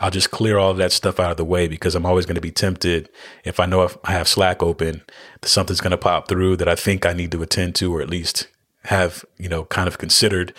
I'll 0.00 0.10
just 0.10 0.30
clear 0.30 0.58
all 0.58 0.70
of 0.70 0.76
that 0.76 0.92
stuff 0.92 1.18
out 1.18 1.32
of 1.32 1.36
the 1.36 1.44
way 1.44 1.66
because 1.66 1.94
I'm 1.94 2.06
always 2.06 2.24
going 2.24 2.36
to 2.36 2.40
be 2.40 2.52
tempted 2.52 3.08
if 3.44 3.58
I 3.58 3.66
know 3.66 3.82
if 3.82 3.96
I 4.04 4.12
have 4.12 4.28
Slack 4.28 4.62
open, 4.62 5.02
that 5.40 5.48
something's 5.48 5.80
going 5.80 5.90
to 5.90 5.98
pop 5.98 6.28
through 6.28 6.56
that 6.56 6.68
I 6.68 6.76
think 6.76 7.04
I 7.04 7.12
need 7.12 7.32
to 7.32 7.42
attend 7.42 7.74
to 7.76 7.92
or 7.94 8.00
at 8.00 8.10
least 8.10 8.46
have, 8.84 9.24
you 9.38 9.48
know, 9.48 9.64
kind 9.64 9.88
of 9.88 9.98
considered. 9.98 10.54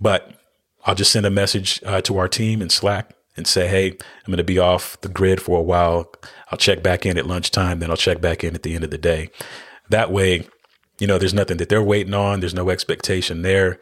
But 0.00 0.35
I'll 0.86 0.94
just 0.94 1.12
send 1.12 1.26
a 1.26 1.30
message 1.30 1.82
uh, 1.84 2.00
to 2.02 2.16
our 2.16 2.28
team 2.28 2.62
in 2.62 2.70
Slack 2.70 3.14
and 3.36 3.46
say, 3.46 3.68
hey, 3.68 3.90
I'm 3.90 4.26
going 4.28 4.38
to 4.38 4.44
be 4.44 4.58
off 4.58 4.98
the 5.02 5.08
grid 5.08 5.42
for 5.42 5.58
a 5.58 5.62
while. 5.62 6.10
I'll 6.50 6.58
check 6.58 6.82
back 6.82 7.04
in 7.04 7.18
at 7.18 7.26
lunchtime, 7.26 7.80
then 7.80 7.90
I'll 7.90 7.96
check 7.96 8.20
back 8.20 8.42
in 8.44 8.54
at 8.54 8.62
the 8.62 8.74
end 8.74 8.84
of 8.84 8.90
the 8.90 8.98
day. 8.98 9.30
That 9.90 10.10
way, 10.10 10.48
you 10.98 11.06
know, 11.06 11.18
there's 11.18 11.34
nothing 11.34 11.58
that 11.58 11.68
they're 11.68 11.82
waiting 11.82 12.14
on. 12.14 12.40
There's 12.40 12.54
no 12.54 12.70
expectation 12.70 13.42
there. 13.42 13.78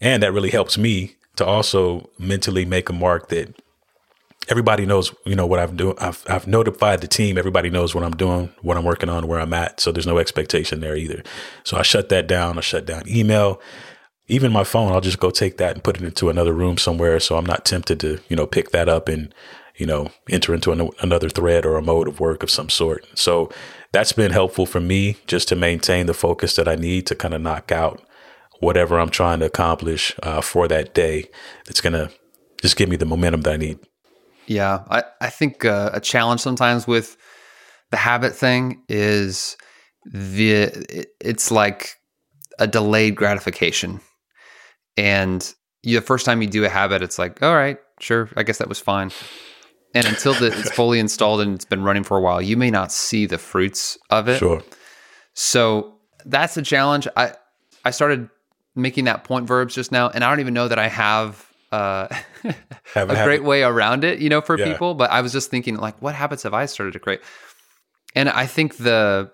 And 0.00 0.22
that 0.22 0.32
really 0.32 0.50
helps 0.50 0.78
me 0.78 1.16
to 1.36 1.44
also 1.44 2.10
mentally 2.18 2.64
make 2.64 2.88
a 2.88 2.92
mark 2.92 3.28
that 3.28 3.54
everybody 4.48 4.86
knows, 4.86 5.14
you 5.24 5.34
know, 5.34 5.46
what 5.46 5.58
I've 5.58 5.76
doing. 5.76 5.96
I've, 5.98 6.24
I've 6.28 6.46
notified 6.46 7.00
the 7.00 7.08
team. 7.08 7.38
Everybody 7.38 7.70
knows 7.70 7.94
what 7.94 8.04
I'm 8.04 8.16
doing, 8.16 8.52
what 8.60 8.76
I'm 8.76 8.84
working 8.84 9.08
on, 9.08 9.26
where 9.26 9.40
I'm 9.40 9.52
at. 9.52 9.80
So 9.80 9.92
there's 9.92 10.06
no 10.06 10.18
expectation 10.18 10.80
there 10.80 10.96
either. 10.96 11.22
So 11.64 11.76
I 11.76 11.82
shut 11.82 12.08
that 12.10 12.26
down. 12.26 12.58
I 12.58 12.60
shut 12.60 12.86
down 12.86 13.08
email. 13.08 13.60
Even 14.32 14.50
my 14.50 14.64
phone, 14.64 14.92
I'll 14.92 15.02
just 15.02 15.20
go 15.20 15.30
take 15.30 15.58
that 15.58 15.74
and 15.74 15.84
put 15.84 15.98
it 15.98 16.02
into 16.02 16.30
another 16.30 16.54
room 16.54 16.78
somewhere. 16.78 17.20
So 17.20 17.36
I'm 17.36 17.44
not 17.44 17.66
tempted 17.66 18.00
to, 18.00 18.18
you 18.28 18.36
know, 18.36 18.46
pick 18.46 18.70
that 18.70 18.88
up 18.88 19.08
and, 19.08 19.34
you 19.76 19.84
know, 19.84 20.10
enter 20.30 20.54
into 20.54 20.72
an, 20.72 20.88
another 21.02 21.28
thread 21.28 21.66
or 21.66 21.76
a 21.76 21.82
mode 21.82 22.08
of 22.08 22.18
work 22.18 22.42
of 22.42 22.50
some 22.50 22.70
sort. 22.70 23.06
So 23.14 23.50
that's 23.92 24.12
been 24.12 24.32
helpful 24.32 24.64
for 24.64 24.80
me 24.80 25.18
just 25.26 25.48
to 25.48 25.56
maintain 25.56 26.06
the 26.06 26.14
focus 26.14 26.56
that 26.56 26.66
I 26.66 26.76
need 26.76 27.06
to 27.08 27.14
kind 27.14 27.34
of 27.34 27.42
knock 27.42 27.70
out 27.70 28.02
whatever 28.60 28.98
I'm 28.98 29.10
trying 29.10 29.40
to 29.40 29.46
accomplish 29.46 30.16
uh, 30.22 30.40
for 30.40 30.66
that 30.68 30.94
day. 30.94 31.28
It's 31.68 31.82
going 31.82 31.92
to 31.92 32.10
just 32.62 32.76
give 32.76 32.88
me 32.88 32.96
the 32.96 33.04
momentum 33.04 33.42
that 33.42 33.54
I 33.54 33.56
need. 33.58 33.78
Yeah, 34.46 34.84
I, 34.88 35.04
I 35.20 35.28
think 35.28 35.64
uh, 35.66 35.90
a 35.92 36.00
challenge 36.00 36.40
sometimes 36.40 36.86
with 36.86 37.16
the 37.90 37.96
habit 37.98 38.34
thing 38.34 38.82
is 38.88 39.56
the 40.06 40.62
it, 40.88 41.08
it's 41.20 41.50
like 41.50 41.96
a 42.58 42.66
delayed 42.66 43.14
gratification, 43.14 44.00
and 44.96 45.54
you, 45.82 45.98
the 45.98 46.04
first 46.04 46.24
time 46.24 46.42
you 46.42 46.48
do 46.48 46.64
a 46.64 46.68
habit, 46.68 47.02
it's 47.02 47.18
like, 47.18 47.42
all 47.42 47.54
right, 47.54 47.78
sure, 48.00 48.28
I 48.36 48.42
guess 48.42 48.58
that 48.58 48.68
was 48.68 48.78
fine. 48.80 49.10
And 49.94 50.06
until 50.06 50.32
the, 50.34 50.46
it's 50.46 50.70
fully 50.70 50.98
installed 50.98 51.40
and 51.42 51.54
it's 51.54 51.64
been 51.66 51.82
running 51.82 52.02
for 52.02 52.16
a 52.16 52.20
while, 52.20 52.40
you 52.40 52.56
may 52.56 52.70
not 52.70 52.92
see 52.92 53.26
the 53.26 53.38
fruits 53.38 53.98
of 54.10 54.28
it. 54.28 54.38
Sure. 54.38 54.62
So 55.34 55.98
that's 56.24 56.54
the 56.54 56.62
challenge. 56.62 57.08
I 57.16 57.34
I 57.84 57.90
started 57.90 58.30
making 58.74 59.04
that 59.04 59.24
point 59.24 59.46
verbs 59.46 59.74
just 59.74 59.92
now, 59.92 60.08
and 60.08 60.24
I 60.24 60.30
don't 60.30 60.40
even 60.40 60.54
know 60.54 60.68
that 60.68 60.78
I 60.78 60.88
have 60.88 61.46
uh, 61.72 62.08
a 62.94 63.24
great 63.24 63.44
way 63.44 63.62
around 63.62 64.04
it, 64.04 64.18
you 64.20 64.28
know, 64.28 64.40
for 64.40 64.58
Yeah. 64.58 64.64
people. 64.64 64.94
But 64.94 65.10
I 65.10 65.20
was 65.20 65.32
just 65.32 65.50
thinking, 65.50 65.76
like, 65.76 66.00
what 66.00 66.14
habits 66.14 66.42
have 66.44 66.54
I 66.54 66.66
started 66.66 66.92
to 66.92 66.98
create? 66.98 67.20
And 68.14 68.28
I 68.28 68.46
think 68.46 68.76
the 68.76 69.30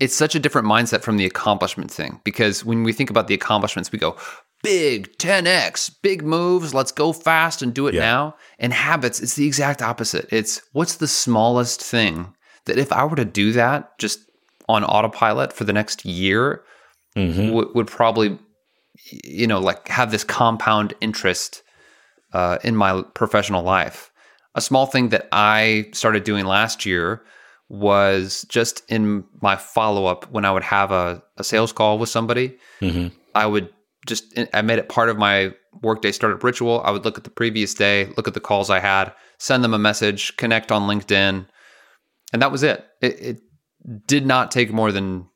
it's 0.00 0.14
such 0.14 0.34
a 0.34 0.38
different 0.38 0.66
mindset 0.66 1.02
from 1.02 1.18
the 1.18 1.26
accomplishment 1.26 1.90
thing 1.90 2.20
because 2.24 2.64
when 2.64 2.84
we 2.84 2.92
think 2.92 3.10
about 3.10 3.28
the 3.28 3.34
accomplishments, 3.34 3.92
we 3.92 3.98
go 3.98 4.16
big 4.62 5.16
10x, 5.18 5.90
big 6.02 6.22
moves, 6.22 6.74
let's 6.74 6.92
go 6.92 7.12
fast 7.12 7.62
and 7.62 7.72
do 7.74 7.86
it 7.86 7.94
Yeah. 7.94 8.00
now. 8.00 8.34
And 8.58 8.72
habits, 8.72 9.20
it's 9.20 9.34
the 9.34 9.46
exact 9.46 9.80
opposite. 9.82 10.28
It's 10.30 10.60
what's 10.72 10.96
the 10.96 11.08
smallest 11.08 11.82
thing 11.82 12.34
that 12.66 12.78
if 12.78 12.92
I 12.92 13.04
were 13.04 13.16
to 13.16 13.24
do 13.24 13.52
that 13.52 13.98
just 13.98 14.20
on 14.68 14.84
autopilot 14.84 15.52
for 15.52 15.64
the 15.64 15.72
next 15.72 16.04
year, 16.04 16.62
Mhm. 17.16 17.52
would 17.52 17.74
would 17.74 17.86
probably 17.88 18.38
you 19.24 19.46
know 19.46 19.58
like 19.58 19.88
have 19.88 20.10
this 20.12 20.22
compound 20.24 20.94
interest 21.00 21.62
uh, 22.32 22.58
in 22.62 22.76
my 22.76 23.02
professional 23.14 23.62
life 23.64 24.10
a 24.54 24.60
small 24.60 24.86
thing 24.86 25.08
that 25.08 25.26
i 25.32 25.86
started 25.92 26.22
doing 26.22 26.44
last 26.44 26.84
year 26.86 27.22
was 27.68 28.44
just 28.48 28.82
in 28.88 29.24
my 29.40 29.56
follow-up 29.56 30.30
when 30.30 30.44
i 30.44 30.50
would 30.52 30.62
have 30.62 30.90
a, 30.92 31.20
a 31.38 31.42
sales 31.44 31.72
call 31.72 31.98
with 31.98 32.08
somebody 32.08 32.56
Mhm. 32.80 33.10
i 33.34 33.46
would 33.46 33.70
just 34.06 34.38
i 34.54 34.62
made 34.62 34.78
it 34.78 34.88
part 34.88 35.08
of 35.08 35.18
my 35.18 35.52
workday 35.82 36.12
startup 36.12 36.42
ritual 36.42 36.82
i 36.84 36.90
would 36.90 37.04
look 37.04 37.18
at 37.18 37.24
the 37.24 37.30
previous 37.30 37.74
day 37.74 38.06
look 38.16 38.26
at 38.28 38.34
the 38.34 38.40
calls 38.40 38.70
i 38.70 38.78
had 38.78 39.12
send 39.38 39.62
them 39.62 39.74
a 39.74 39.78
message 39.78 40.36
connect 40.36 40.72
on 40.72 40.82
linkedin 40.82 41.46
and 42.32 42.42
that 42.42 42.52
was 42.52 42.62
it 42.62 42.86
it, 43.00 43.20
it 43.20 43.40
did 44.06 44.26
not 44.26 44.50
take 44.50 44.72
more 44.72 44.92
than 44.92 45.26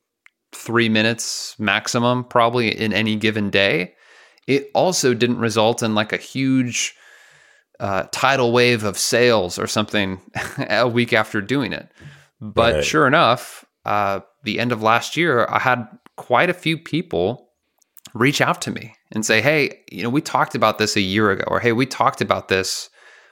three 0.54 0.88
minutes 0.88 1.58
maximum, 1.58 2.24
probably 2.24 2.68
in 2.68 2.92
any 2.92 3.16
given 3.16 3.50
day. 3.50 3.94
It 4.46 4.70
also 4.74 5.14
didn't 5.14 5.38
result 5.38 5.82
in 5.82 5.94
like 5.94 6.12
a 6.12 6.18
huge 6.18 6.94
uh, 7.80 8.04
tidal 8.12 8.52
wave 8.52 8.84
of 8.84 8.96
sales 8.96 9.58
or 9.58 9.66
something 9.66 10.20
a 10.70 10.88
week 10.88 11.12
after 11.12 11.40
doing 11.40 11.72
it. 11.72 11.88
But 12.40 12.76
Right. 12.76 12.84
sure 12.84 13.06
enough, 13.06 13.64
uh, 13.84 14.20
the 14.44 14.60
end 14.60 14.72
of 14.72 14.82
last 14.82 15.16
year, 15.16 15.46
I 15.48 15.58
had 15.58 15.86
quite 16.16 16.50
a 16.50 16.54
few 16.54 16.78
people 16.78 17.43
reach 18.14 18.40
out 18.40 18.62
to 18.62 18.70
me 18.70 18.94
and 19.12 19.26
say, 19.26 19.40
"Hey, 19.40 19.80
you 19.90 20.02
know, 20.02 20.08
we 20.10 20.20
talked 20.20 20.54
about 20.54 20.78
this 20.78 20.96
a 20.96 21.00
year 21.00 21.30
ago," 21.30 21.44
or 21.48 21.60
"Hey, 21.60 21.72
we 21.72 21.86
talked 21.86 22.20
about 22.20 22.48
this 22.48 22.88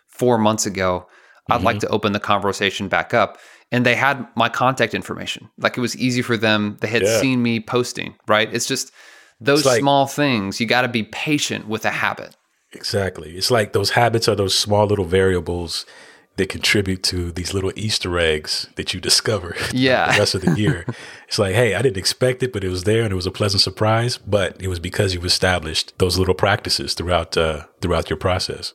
four 0.09 0.39
months 0.39 0.67
ago. 0.67 1.07
I'd 1.51 1.63
like 1.63 1.77
mm-hmm. 1.77 1.87
to 1.87 1.93
open 1.93 2.13
the 2.13 2.21
conversation 2.21 2.89
back 2.89 3.15
up." 3.15 3.39
And 3.71 3.87
they 3.87 3.95
had 3.95 4.27
my 4.37 4.51
contact 4.51 4.93
information. 4.93 5.49
Like 5.57 5.79
it 5.79 5.81
was 5.81 5.97
easy 5.97 6.21
for 6.21 6.37
them. 6.37 6.77
They 6.81 6.89
had 6.89 7.03
Yeah. 7.03 7.21
seen 7.21 7.43
me 7.43 7.59
posting, 7.59 8.15
right? 8.29 8.53
It's 8.53 8.67
just 8.67 8.93
those 9.41 9.61
It's 9.61 9.67
like- 9.67 9.81
small 9.81 10.07
things. 10.07 10.61
You 10.61 10.67
got 10.67 10.83
to 10.83 10.89
be 10.89 11.05
patient 11.05 11.67
with 11.69 11.87
a 11.87 11.91
habit. 11.91 12.37
Exactly. 12.73 13.37
It's 13.37 13.51
like 13.51 13.73
those 13.73 13.91
habits 13.91 14.29
are 14.29 14.35
those 14.35 14.55
small 14.59 14.87
little 14.87 15.05
variables 15.05 15.87
that 16.43 16.49
contribute 16.49 17.03
to 17.05 17.31
these 17.33 17.55
little 17.55 17.73
Easter 17.77 18.19
eggs 18.19 18.69
that 18.75 18.93
you 18.93 19.01
discover 19.01 19.55
Yeah. 19.73 20.13
the 20.13 20.19
rest 20.19 20.35
of 20.35 20.43
the 20.43 20.53
year. 20.61 20.85
it's 21.29 21.39
like, 21.39 21.55
hey, 21.55 21.75
I 21.75 21.83
didn't 21.83 21.97
expect 21.99 22.43
it, 22.43 22.53
but 22.53 22.65
it 22.65 22.69
was 22.69 22.83
there 22.83 23.05
and 23.05 23.13
it 23.13 23.17
was 23.17 23.27
a 23.27 23.31
pleasant 23.31 23.61
surprise. 23.63 24.19
But 24.19 24.61
it 24.61 24.67
was 24.69 24.81
because 24.81 25.15
you've 25.15 25.25
established 25.25 25.97
those 25.99 26.19
little 26.19 26.35
practices 26.35 26.95
throughout 26.95 27.37
uh, 27.37 27.67
throughout 27.81 28.11
your 28.11 28.17
process. 28.17 28.75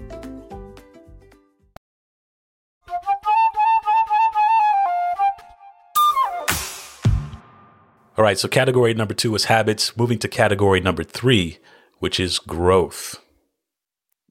All 8.17 8.23
right. 8.23 8.37
So 8.37 8.47
category 8.47 8.93
number 8.93 9.13
two 9.13 9.33
is 9.35 9.45
habits. 9.45 9.95
Moving 9.95 10.19
to 10.19 10.27
category 10.27 10.81
number 10.81 11.03
three, 11.03 11.59
which 11.99 12.19
is 12.19 12.39
growth. 12.39 13.15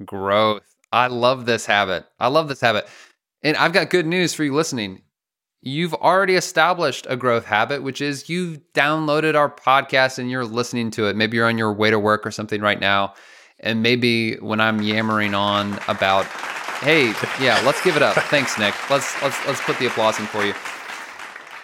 Growth. 0.05 0.63
I 0.93 1.07
love 1.07 1.47
this 1.47 1.67
habit. 1.67 2.05
I 2.19 2.29
love 2.29 2.49
this 2.49 2.61
habit. 2.61 2.89
And 3.43 3.57
I've 3.57 3.73
got 3.73 3.91
good 3.91 4.07
news 4.07 4.35
for 4.35 4.45
you 4.45 4.55
listening. 4.55 5.03
You've 5.63 5.95
already 5.95 6.35
established 6.35 7.07
a 7.09 7.17
growth 7.17 7.45
habit, 7.45 7.83
which 7.83 8.01
is 8.01 8.29
you've 8.29 8.61
downloaded 8.75 9.35
our 9.35 9.51
podcast 9.51 10.19
and 10.19 10.31
you're 10.31 10.45
listening 10.45 10.91
to 10.93 11.07
it. 11.07 11.17
Maybe 11.17 11.37
you're 11.37 11.47
on 11.47 11.59
your 11.59 11.73
way 11.73 11.91
to 11.91 11.99
work 11.99 12.27
or 12.27 12.31
something 12.31 12.61
right 12.61 12.81
now. 12.81 13.15
And 13.61 13.83
maybe 13.83 14.37
when 14.37 14.59
I'm 14.61 14.81
yammering 14.83 15.35
on 15.35 15.79
about, 15.87 16.25
hey, 16.81 17.13
yeah, 17.41 17.63
let's 17.65 17.83
give 17.83 17.97
it 17.97 18.03
up. 18.03 18.15
Thanks, 18.31 18.59
Nick. 18.59 18.75
Let's 18.91 19.21
let's 19.23 19.47
let's 19.47 19.61
put 19.61 19.79
the 19.79 19.87
applause 19.87 20.19
in 20.19 20.27
for 20.27 20.45
you. 20.45 20.55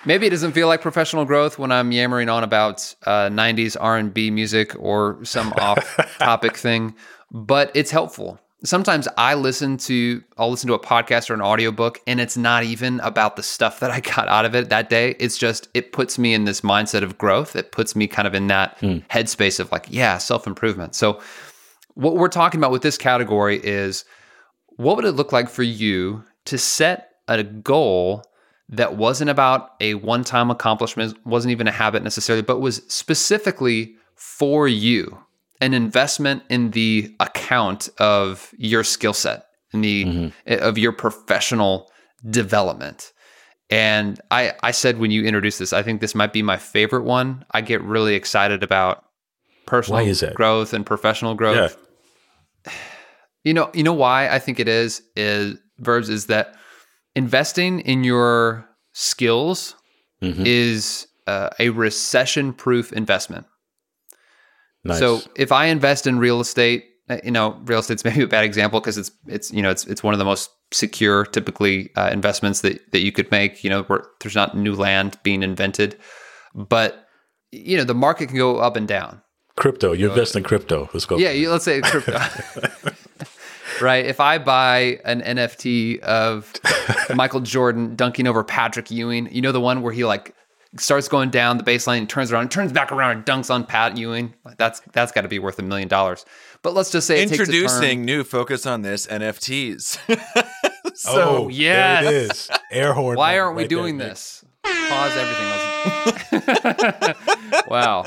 Maybe 0.07 0.27
it 0.27 0.31
doesn't 0.31 0.53
feel 0.53 0.69
like 0.69 0.81
professional 0.81 1.25
growth 1.25 1.59
when 1.59 1.71
I'm 1.71 1.93
yammering 1.93 2.29
on 2.29 2.43
about 2.45 2.95
uh, 3.05 3.29
90s 3.29 3.77
R&B 3.79 4.31
music 4.31 4.73
or 4.79 5.23
some 5.25 5.53
off-topic 5.61 6.57
thing, 6.57 6.95
but 7.31 7.71
it's 7.75 7.91
helpful. 7.91 8.41
Sometimes 8.65 9.07
I 9.19 9.35
listen 9.35 9.77
to 9.79 10.25
I'll 10.39 10.51
listen 10.51 10.69
to 10.69 10.75
a 10.75 10.79
podcast 10.79 11.29
or 11.29 11.35
an 11.35 11.43
audiobook 11.43 12.01
and 12.07 12.19
it's 12.19 12.37
not 12.39 12.65
even 12.65 13.01
about 13.01 13.37
the 13.37 13.43
stuff 13.43 13.81
that 13.81 13.91
I 13.91 14.01
got 14.01 14.29
out 14.29 14.47
of 14.47 14.55
it 14.55 14.71
that 14.71 14.89
day. 14.89 15.15
It's 15.19 15.37
just 15.37 15.69
it 15.75 15.93
puts 15.93 16.19
me 16.19 16.33
in 16.33 16.45
this 16.45 16.63
mindset 16.63 17.03
of 17.03 17.19
growth. 17.19 17.55
It 17.55 17.71
puts 17.71 17.95
me 17.95 18.07
kind 18.07 18.27
of 18.27 18.35
in 18.35 18.47
that 18.47 18.79
headspace 18.81 19.61
of 19.61 19.71
like, 19.71 19.87
yeah, 19.91 20.17
self-improvement. 20.19 20.95
So 20.95 21.21
what 21.95 22.17
we're 22.17 22.29
talking 22.29 22.59
about 22.59 22.71
with 22.71 22.83
this 22.83 22.97
category 22.97 23.61
is 23.63 24.05
what 24.77 24.97
would 24.97 25.05
it 25.05 25.13
look 25.13 25.33
like 25.33 25.49
for 25.49 25.63
you 25.63 26.25
to 26.47 26.59
set 26.59 27.13
a 27.29 27.43
goal 27.43 28.25
that 28.69 28.97
wasn't 28.97 29.31
about 29.31 29.71
a 29.81 29.95
one 29.95 30.25
time 30.25 30.51
accomplishment, 30.51 31.17
wasn't 31.25 31.53
even 31.53 31.69
a 31.69 31.73
habit 31.73 32.03
necessarily, 32.03 32.43
but 32.43 32.61
was 32.61 32.83
specifically 32.89 33.95
for 34.15 34.67
you, 34.67 35.19
an 35.61 35.75
investment 35.75 36.43
in 36.51 36.71
the 36.71 37.15
account 37.21 37.89
of 37.99 38.53
your 38.59 38.83
skill 38.83 39.13
set, 39.13 39.47
in 39.73 39.81
the 39.83 40.33
eh, 40.47 40.57
of 40.57 40.79
your 40.79 40.93
professional 40.93 41.91
development. 42.29 43.13
And 43.71 44.21
I, 44.31 44.53
I 44.63 44.71
said 44.71 44.99
when 44.99 45.11
you 45.11 45.25
introduced 45.25 45.59
this, 45.59 45.73
I 45.73 45.83
think 45.83 46.01
this 46.01 46.15
might 46.15 46.33
be 46.33 46.43
my 46.43 46.57
favorite 46.57 47.03
one. 47.03 47.45
I 47.51 47.61
get 47.61 47.83
really 47.83 48.15
excited 48.15 48.63
about 48.63 49.05
personal 49.67 49.99
growth 50.35 50.73
and 50.73 50.87
professional 50.87 51.35
growth. 51.35 51.77
Yeah. 52.67 52.73
You 53.45 53.55
know, 53.55 53.71
you 53.73 53.85
know 53.85 53.93
why 53.93 54.29
I 54.29 54.41
think 54.41 54.59
it 54.59 54.67
is 54.67 55.03
is 55.15 55.57
verbs 55.79 56.09
is 56.09 56.27
that 56.27 56.57
investing 57.17 57.81
in 57.81 58.05
your 58.05 58.65
skills 58.93 59.75
Mhm. 60.23 60.47
is 60.47 61.09
uh, 61.27 61.51
a 61.59 61.71
recession-proof 61.71 62.93
investment. 62.93 63.47
Nice. 64.85 65.01
So 65.01 65.21
if 65.37 65.51
I 65.51 65.67
invest 65.67 66.07
in 66.07 66.19
real 66.21 66.41
estate, 66.41 66.85
uh, 67.11 67.19
you 67.25 67.31
know, 67.33 67.61
real 67.65 67.81
estate's 67.81 68.05
maybe 68.09 68.23
a 68.23 68.27
bad 68.29 68.45
example 68.45 68.79
because 68.81 68.97
it's 68.97 69.11
it's 69.27 69.51
you 69.53 69.61
know 69.63 69.71
it's 69.71 69.85
it's 69.87 70.03
one 70.05 70.15
of 70.15 70.19
the 70.19 70.25
most 70.25 70.49
secure 70.73 71.25
typically 71.27 71.91
uh, 71.97 72.11
investments 72.13 72.61
that 72.61 72.93
that 72.93 73.01
you 73.01 73.11
could 73.13 73.29
make. 73.31 73.65
You 73.65 73.71
know, 73.71 73.83
where 73.85 74.05
there's 74.21 74.35
not 74.37 74.57
new 74.57 74.75
land 74.75 75.19
being 75.25 75.43
invented, 75.43 75.99
but 76.55 77.07
you 77.53 77.77
know 77.77 77.85
the 77.85 77.95
market 77.95 78.29
can 78.29 78.37
go 78.39 78.59
up 78.59 78.77
and 78.77 78.87
down. 78.89 79.21
crypto, 79.57 79.93
you 79.93 80.09
invest 80.11 80.37
in 80.37 80.43
crypto. 80.45 80.89
Let's 80.95 81.07
go. 81.07 81.17
Yeah, 81.19 81.31
you, 81.33 81.51
let's 81.51 81.65
say 81.65 81.81
crypto. 81.81 82.13
right. 83.81 84.05
If 84.05 84.21
I 84.21 84.39
buy 84.39 85.01
an 85.05 85.21
NFT 85.23 86.01
of 86.01 86.53
Michael 87.15 87.41
Jordan 87.41 87.97
dunking 87.97 88.27
over 88.27 88.43
Patrick 88.45 88.91
Ewing, 88.91 89.29
you 89.33 89.41
know 89.43 89.53
the 89.53 89.61
one 89.61 89.83
where 89.83 89.93
he 89.93 90.05
like 90.05 90.35
starts 90.79 91.09
going 91.09 91.31
down 91.31 91.57
the 91.57 91.65
baseline 91.65 91.99
and 91.99 92.09
turns 92.09 92.33
around 92.33 92.43
and 92.43 92.51
turns 92.51 92.73
back 92.73 92.93
around 92.93 93.17
and 93.17 93.25
dunks 93.25 93.51
on 93.53 93.65
Pat 93.65 93.97
Ewing. 93.97 94.35
Like, 94.45 94.59
That's 94.59 94.81
that's 94.93 95.13
got 95.13 95.23
to 95.23 95.29
be 95.29 95.39
worth 95.39 95.59
a 95.59 95.63
million 95.63 95.89
dollars. 95.89 96.25
But 96.63 96.75
let's 96.75 96.91
just 96.91 97.07
say 97.07 97.23
it 97.23 97.29
takes 97.29 97.39
a. 97.39 97.43
Introducing 97.43 98.05
new 98.05 98.25
focus 98.25 98.67
on 98.67 98.83
this 98.83 99.07
NFTs. 99.07 99.99
oh, 101.07 101.49
yes. 101.49 102.05
there 102.05 102.13
it 102.13 102.31
is. 102.31 102.51
Air 102.71 102.93
horn. 102.93 103.17
Why 103.17 103.39
aren't 103.39 103.57
we 103.57 103.63
right 103.63 103.71
there, 103.71 103.79
doing 103.79 103.97
Nick. 103.99 104.09
this? 104.09 104.45
Pause 104.65 105.17
everything. 105.17 105.47
Let's- 106.33 107.67
wow. 107.69 108.05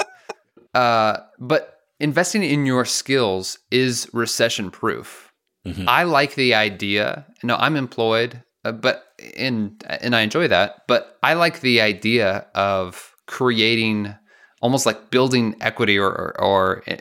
Uh, 0.73 1.17
but 1.39 1.79
investing 1.99 2.43
in 2.43 2.65
your 2.65 2.86
skills 2.86 3.60
is 3.71 4.10
recession 4.13 4.71
proof. 4.71 5.28
Mhm. 5.69 5.86
I 5.88 6.03
like 6.03 6.36
the 6.36 6.53
idea. 6.55 7.25
No, 7.43 7.55
I'm 7.55 7.75
employed, 7.75 8.43
uh, 8.65 8.71
but 8.71 9.13
and 9.38 9.84
and 9.88 10.15
I 10.15 10.21
enjoy 10.21 10.47
that. 10.47 10.84
But 10.88 11.17
I 11.23 11.34
like 11.34 11.62
the 11.62 11.82
idea 11.82 12.45
of 12.55 13.13
creating 13.25 14.15
almost 14.62 14.86
like 14.86 15.10
building 15.10 15.55
equity 15.62 15.97
or, 15.97 16.10
or, 16.10 16.41
or 16.41 16.84
uh, 16.88 16.97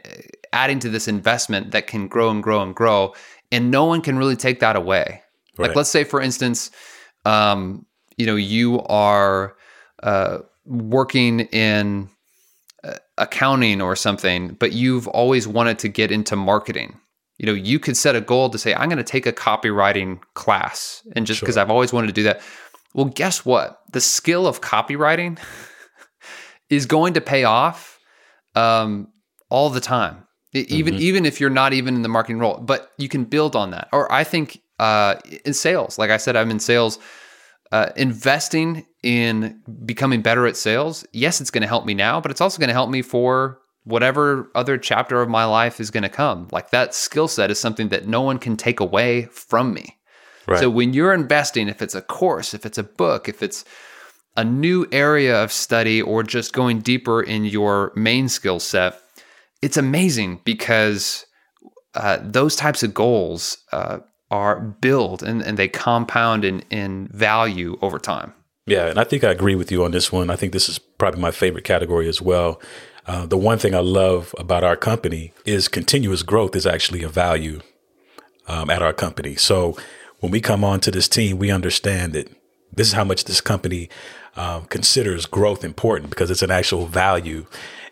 adding 0.53 0.79
to 0.79 0.89
this 0.89 1.09
investment 1.09 1.73
that 1.73 1.87
can 1.87 2.07
grow 2.07 2.31
and 2.31 2.43
grow 2.43 2.63
and 2.63 2.75
grow, 2.75 3.15
and 3.51 3.71
no 3.71 3.85
one 3.85 4.01
can 4.01 4.17
really 4.19 4.37
take 4.37 4.61
that 4.61 4.77
away. 4.77 5.23
Like 5.59 5.75
let's 5.77 5.91
say, 5.91 6.05
for 6.05 6.21
instance, 6.21 6.71
um, 7.25 7.85
you 8.17 8.27
know, 8.27 8.37
you 8.37 8.81
are 8.83 9.57
uh, 10.03 10.39
working 10.65 11.41
in 11.41 12.09
uh, 12.85 12.95
accounting 13.17 13.83
or 13.83 13.97
something, 13.97 14.55
but 14.61 14.73
you've 14.73 15.09
always 15.09 15.49
wanted 15.49 15.79
to 15.81 15.89
get 15.89 16.13
into 16.13 16.37
marketing. 16.37 17.01
You 17.39 17.47
know, 17.47 17.53
you 17.53 17.79
could 17.79 17.97
set 17.97 18.17
a 18.17 18.21
goal 18.21 18.51
to 18.51 18.59
say, 18.59 18.75
I'm 18.75 18.89
going 18.89 18.99
to 18.99 19.05
take 19.05 19.27
a 19.27 19.33
copywriting 19.33 20.21
class. 20.35 21.03
And 21.15 21.27
just 21.27 21.41
because 21.41 21.55
Sure. 21.55 21.63
I've 21.63 21.71
always 21.71 21.93
wanted 21.93 22.09
to 22.09 22.13
do 22.13 22.25
that. 22.25 22.41
Well, 22.95 23.07
guess 23.07 23.45
what? 23.45 23.81
The 23.93 24.01
skill 24.01 24.47
of 24.47 24.61
copywriting 24.61 25.39
is 26.71 26.87
going 26.87 27.15
to 27.15 27.21
pay 27.21 27.45
off 27.45 27.99
um, 28.55 29.09
all 29.51 29.71
the 29.71 29.81
time. 29.81 30.25
Even 30.55 30.95
even 30.95 31.27
if 31.27 31.41
you're 31.41 31.51
not 31.51 31.75
even 31.75 31.95
in 31.95 32.03
the 32.03 32.09
marketing 32.09 32.39
role, 32.39 32.57
but 32.59 32.91
you 32.97 33.09
can 33.09 33.25
build 33.25 33.55
on 33.55 33.71
that. 33.71 33.89
Or 33.93 34.11
I 34.11 34.25
think 34.25 34.61
uh, 34.79 35.17
in 35.45 35.53
sales, 35.53 35.99
like 35.99 36.11
I 36.11 36.17
said, 36.17 36.37
I'm 36.37 36.51
in 36.51 36.59
sales. 36.59 36.99
Uh, 37.71 37.91
investing 37.97 38.87
in 39.03 39.61
becoming 39.85 40.23
better 40.23 40.47
at 40.47 40.57
sales, 40.57 41.07
yes, 41.13 41.43
it's 41.43 41.51
going 41.51 41.61
to 41.61 41.69
help 41.69 41.85
me 41.85 41.93
now, 41.93 42.19
but 42.19 42.31
it's 42.31 42.41
also 42.41 42.59
going 42.59 42.69
to 42.69 42.75
help 42.75 42.89
me 42.89 43.03
for 43.03 43.61
whatever 43.89 44.51
other 44.55 44.77
chapter 44.77 45.23
of 45.23 45.29
my 45.29 45.45
life 45.45 45.81
is 45.81 45.91
going 45.91 46.03
to 46.03 46.09
come. 46.09 46.47
Like 46.53 46.71
that 46.71 46.95
skill 46.95 47.27
set 47.27 47.51
is 47.51 47.59
something 47.59 47.89
that 47.89 48.07
no 48.07 48.21
one 48.21 48.39
can 48.39 48.57
take 48.57 48.81
away 48.81 49.25
from 49.27 49.73
me. 49.73 49.97
Right. 50.47 50.61
So 50.61 50.71
when 50.71 50.93
you're 50.93 51.15
investing, 51.15 51.69
if 51.69 51.81
it's 51.83 51.95
a 51.95 52.03
course, 52.03 52.55
if 52.55 52.67
it's 52.67 52.79
a 52.79 52.83
book, 52.83 53.29
if 53.29 53.43
it's 53.43 53.65
a 54.37 54.45
new 54.45 54.87
area 54.93 55.43
of 55.43 55.51
study, 55.51 56.01
or 56.01 56.23
just 56.23 56.53
going 56.53 56.81
deeper 56.81 57.21
in 57.21 57.45
your 57.45 57.93
main 57.97 58.29
skill 58.29 58.61
set, 58.61 59.01
it's 59.63 59.77
amazing 59.77 60.41
because 60.45 61.27
uh, 61.95 62.19
those 62.23 62.55
types 62.55 62.83
of 62.83 62.95
goals 62.95 63.59
uh, 63.73 63.99
are 64.31 64.61
build 64.61 65.23
and, 65.23 65.43
and 65.43 65.59
they 65.59 65.67
compound 65.67 66.45
in, 66.45 66.61
in 66.71 67.09
value 67.09 67.77
over 67.83 67.99
time. 67.99 68.33
Yeah, 68.67 68.87
and 68.87 68.99
I 68.99 69.05
think 69.05 69.25
I 69.25 69.31
agree 69.31 69.55
with 69.55 69.73
you 69.73 69.83
on 69.83 69.91
this 69.93 70.13
one. 70.13 70.31
I 70.31 70.37
think 70.37 70.53
this 70.53 70.69
is 70.69 70.79
probably 70.79 71.21
my 71.21 71.31
favorite 71.31 71.65
category 71.65 72.07
as 72.07 72.21
well. 72.21 72.61
Uh, 73.09 73.25
the 73.25 73.39
one 73.39 73.59
thing 73.59 73.75
I 73.75 73.81
love 73.81 74.35
about 74.39 74.63
our 74.63 74.77
company 74.77 75.33
is 75.47 75.67
continuous 75.67 76.23
growth 76.23 76.55
is 76.55 76.67
actually 76.67 77.03
a 77.03 77.09
value 77.09 77.61
um, 78.47 78.69
at 78.69 78.83
our 78.83 78.93
company. 78.93 79.35
So 79.35 79.79
when 80.21 80.31
we 80.31 80.43
come 80.43 80.63
on 80.63 80.81
to 80.81 80.91
this 80.91 81.09
team, 81.09 81.39
we 81.39 81.51
understand 81.51 82.13
that 82.13 82.29
this 82.71 82.89
is 82.89 82.93
how 82.93 83.05
much 83.05 83.25
this 83.25 83.41
company 83.41 83.89
um, 84.37 84.67
considers 84.67 85.25
growth 85.25 85.65
important 85.65 86.11
because 86.11 86.31
it's 86.31 86.43
an 86.43 86.51
actual 86.51 86.85
value. 86.85 87.47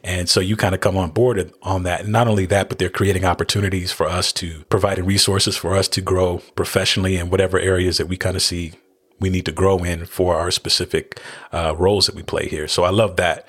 And 0.05 0.29
so 0.29 0.39
you 0.39 0.55
kind 0.55 0.75
of 0.75 0.83
come 0.83 0.99
on 0.99 1.11
board 1.13 1.51
on 1.63 1.85
that. 1.85 2.03
And 2.03 2.13
not 2.13 2.29
only 2.29 2.45
that, 2.47 2.69
but 2.69 2.79
they're 2.79 2.91
creating 2.91 3.25
opportunities 3.25 3.93
for 3.93 4.07
us 4.07 4.35
to 4.35 4.65
providing 4.69 5.07
resources 5.07 5.57
for 5.57 5.75
us 5.75 5.89
to 5.89 6.03
grow 6.03 6.43
professionally 6.57 7.17
in 7.17 7.31
whatever 7.31 7.59
areas 7.59 7.97
that 7.97 8.07
we 8.07 8.19
kind 8.19 8.37
of 8.37 8.43
see 8.43 8.75
we 9.19 9.31
need 9.31 9.47
to 9.47 9.53
grow 9.53 9.79
in 9.79 10.05
for 10.05 10.37
our 10.37 10.51
specific 10.51 11.21
uh, 11.53 11.75
roles 11.77 12.07
that 12.07 12.15
we 12.15 12.23
play 12.23 12.49
here. 12.49 12.69
So 12.69 12.85
I 12.85 12.91
love 12.91 13.17
that. 13.17 13.49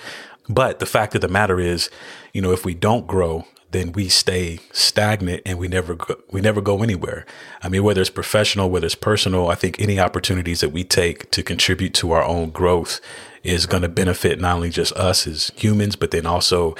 But 0.49 0.79
the 0.79 0.85
fact 0.85 1.15
of 1.15 1.21
the 1.21 1.27
matter 1.27 1.59
is, 1.59 1.89
you 2.33 2.41
know, 2.41 2.51
if 2.51 2.65
we 2.65 2.73
don't 2.73 3.07
grow, 3.07 3.45
then 3.71 3.91
we 3.91 4.07
stay 4.07 4.59
stagnant 4.71 5.41
and 5.45 5.59
we 5.59 5.67
never 5.67 5.95
go, 5.95 6.15
we 6.31 6.39
never 6.39 6.61
go 6.61 6.83
anywhere. 6.83 7.25
I 7.61 7.69
mean, 7.69 7.83
whether 7.83 8.01
it's 8.01 8.09
professional, 8.09 8.69
whether 8.69 8.85
it's 8.85 8.95
personal, 8.95 9.49
I 9.49 9.55
think 9.55 9.79
any 9.79 9.99
opportunities 9.99 10.61
that 10.61 10.69
we 10.69 10.83
take 10.83 11.29
to 11.31 11.43
contribute 11.43 11.93
to 11.95 12.11
our 12.11 12.23
own 12.23 12.51
growth 12.51 13.01
is 13.43 13.65
going 13.65 13.83
to 13.83 13.89
benefit 13.89 14.39
not 14.39 14.55
only 14.55 14.69
just 14.69 14.93
us 14.93 15.27
as 15.27 15.51
humans, 15.55 15.95
but 15.95 16.11
then 16.11 16.25
also 16.25 16.75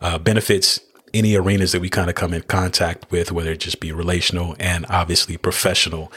uh, 0.00 0.18
benefits 0.18 0.80
any 1.12 1.34
arenas 1.34 1.72
that 1.72 1.80
we 1.80 1.90
kind 1.90 2.08
of 2.08 2.14
come 2.14 2.32
in 2.32 2.42
contact 2.42 3.10
with, 3.10 3.32
whether 3.32 3.52
it 3.52 3.60
just 3.60 3.80
be 3.80 3.92
relational 3.92 4.54
and 4.58 4.86
obviously 4.88 5.36
professional 5.36 6.12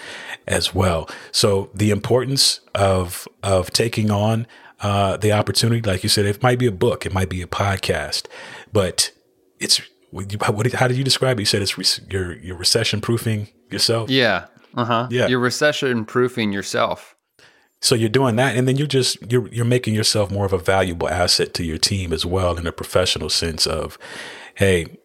as 0.48 0.74
well. 0.74 1.10
So 1.32 1.70
the 1.74 1.90
importance 1.90 2.60
of 2.76 3.28
of 3.42 3.72
taking 3.72 4.12
on 4.12 4.48
uh, 4.84 5.18
the 5.18 5.32
opportunity, 5.32 5.82
like 5.82 6.04
you 6.04 6.10
said, 6.10 6.26
it 6.26 6.44
might 6.44 6.60
be 6.60 6.68
a 6.68 6.72
book, 6.72 7.06
it 7.06 7.14
might 7.14 7.30
be 7.30 7.42
a 7.42 7.48
podcast, 7.48 8.28
but 8.72 9.12
it's 9.60 9.82
what, 10.12 10.32
what, 10.54 10.72
how 10.74 10.88
did 10.88 10.98
you 10.98 11.04
describe 11.04 11.40
it? 11.40 11.42
You 11.42 11.46
said 11.46 11.62
it's 11.62 11.78
re- 11.78 12.06
you're 12.10 12.38
you're 12.38 12.58
recession 12.58 13.02
proofing 13.02 13.48
yourself. 13.72 14.10
Yeah. 14.10 14.46
Uh 14.76 14.86
huh. 14.86 15.08
Yeah. 15.10 15.28
You're 15.28 15.40
recession 15.40 16.06
proofing 16.06 16.52
yourself. 16.52 17.16
So 17.82 17.96
you're 17.96 18.10
doing 18.10 18.36
that, 18.38 18.56
and 18.56 18.68
then 18.68 18.76
you're 18.76 18.88
just 18.88 19.18
you're 19.32 19.48
you're 19.50 19.66
making 19.66 19.96
yourself 19.96 20.30
more 20.30 20.46
of 20.46 20.54
a 20.54 20.58
valuable 20.58 21.10
asset 21.10 21.54
to 21.56 21.64
your 21.64 21.78
team 21.78 22.14
as 22.14 22.26
well 22.26 22.58
in 22.58 22.68
a 22.68 22.72
professional 22.72 23.30
sense 23.30 23.66
of, 23.66 23.98
hey, 24.56 25.00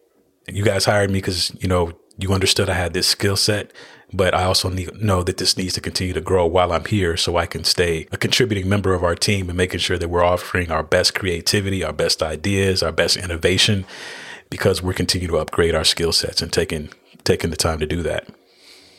you 0.47 0.63
guys 0.63 0.85
hired 0.85 1.09
me 1.09 1.19
because 1.19 1.51
you 1.61 1.67
know 1.67 1.93
you 2.19 2.33
understood 2.33 2.69
I 2.69 2.73
had 2.73 2.93
this 2.93 3.07
skill 3.07 3.35
set, 3.35 3.71
but 4.13 4.33
I 4.33 4.43
also 4.43 4.69
need 4.69 4.93
know 5.01 5.23
that 5.23 5.37
this 5.37 5.57
needs 5.57 5.73
to 5.73 5.81
continue 5.81 6.13
to 6.13 6.21
grow 6.21 6.45
while 6.45 6.71
I'm 6.71 6.85
here, 6.85 7.15
so 7.17 7.37
I 7.37 7.45
can 7.45 7.63
stay 7.63 8.07
a 8.11 8.17
contributing 8.17 8.67
member 8.67 8.93
of 8.93 9.03
our 9.03 9.15
team 9.15 9.49
and 9.49 9.57
making 9.57 9.79
sure 9.79 9.97
that 9.97 10.09
we're 10.09 10.23
offering 10.23 10.71
our 10.71 10.83
best 10.83 11.15
creativity, 11.15 11.83
our 11.83 11.93
best 11.93 12.21
ideas, 12.21 12.83
our 12.83 12.91
best 12.91 13.17
innovation, 13.17 13.85
because 14.49 14.81
we're 14.81 14.93
continuing 14.93 15.31
to 15.31 15.37
upgrade 15.39 15.75
our 15.75 15.83
skill 15.83 16.11
sets 16.11 16.41
and 16.41 16.51
taking 16.51 16.89
taking 17.23 17.49
the 17.49 17.57
time 17.57 17.79
to 17.79 17.85
do 17.85 18.01
that. 18.03 18.27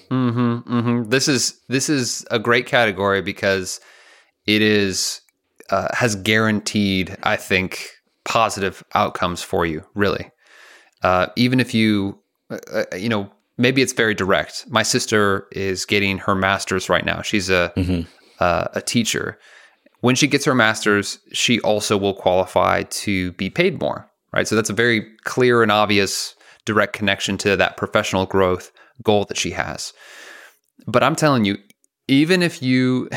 hmm 0.08 1.02
This 1.08 1.28
is 1.28 1.60
this 1.68 1.88
is 1.88 2.24
a 2.30 2.38
great 2.38 2.66
category 2.66 3.22
because 3.22 3.80
it 4.46 4.62
is 4.62 5.20
uh, 5.70 5.88
has 5.92 6.16
guaranteed, 6.16 7.16
I 7.22 7.36
think, 7.36 7.88
positive 8.24 8.82
outcomes 8.94 9.42
for 9.42 9.64
you. 9.66 9.84
Really, 9.94 10.30
uh, 11.02 11.28
even 11.36 11.60
if 11.60 11.74
you, 11.74 12.18
uh, 12.50 12.58
uh, 12.72 12.96
you 12.96 13.08
know, 13.08 13.30
maybe 13.58 13.82
it's 13.82 13.92
very 13.92 14.14
direct. 14.14 14.66
My 14.68 14.82
sister 14.82 15.46
is 15.52 15.84
getting 15.84 16.18
her 16.18 16.34
master's 16.34 16.88
right 16.88 17.04
now. 17.04 17.22
She's 17.22 17.50
a 17.50 17.72
uh, 18.40 18.68
a 18.72 18.80
teacher. 18.80 19.38
When 20.00 20.14
she 20.14 20.26
gets 20.26 20.44
her 20.46 20.54
master's, 20.54 21.18
she 21.32 21.60
also 21.60 21.96
will 21.96 22.14
qualify 22.14 22.84
to 22.84 23.32
be 23.32 23.50
paid 23.50 23.80
more. 23.80 24.10
Right. 24.32 24.48
So 24.48 24.56
that's 24.56 24.70
a 24.70 24.74
very 24.74 25.06
clear 25.24 25.62
and 25.62 25.72
obvious 25.72 26.34
direct 26.64 26.92
connection 26.92 27.36
to 27.38 27.56
that 27.56 27.76
professional 27.76 28.26
growth 28.26 28.70
goal 29.02 29.24
that 29.24 29.36
she 29.36 29.50
has. 29.50 29.92
But 30.86 31.02
I'm 31.02 31.16
telling 31.16 31.44
you, 31.44 31.58
even 32.08 32.42
if 32.42 32.62
you 32.62 33.08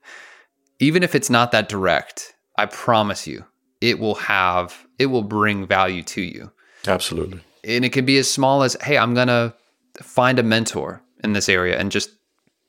even 0.80 1.02
if 1.02 1.14
it's 1.14 1.30
not 1.30 1.52
that 1.52 1.68
direct, 1.68 2.34
I 2.56 2.66
promise 2.66 3.26
you, 3.26 3.44
it 3.80 3.98
will 3.98 4.16
have 4.16 4.86
it 4.98 5.06
will 5.06 5.22
bring 5.22 5.66
value 5.66 6.02
to 6.04 6.22
you. 6.22 6.50
Absolutely. 6.86 7.40
And 7.64 7.84
it 7.84 7.92
can 7.92 8.04
be 8.04 8.18
as 8.18 8.30
small 8.30 8.62
as, 8.62 8.76
hey, 8.82 8.96
I'm 8.98 9.14
gonna 9.14 9.54
find 10.02 10.38
a 10.38 10.42
mentor 10.42 11.02
in 11.22 11.32
this 11.32 11.48
area 11.48 11.78
and 11.78 11.90
just 11.92 12.10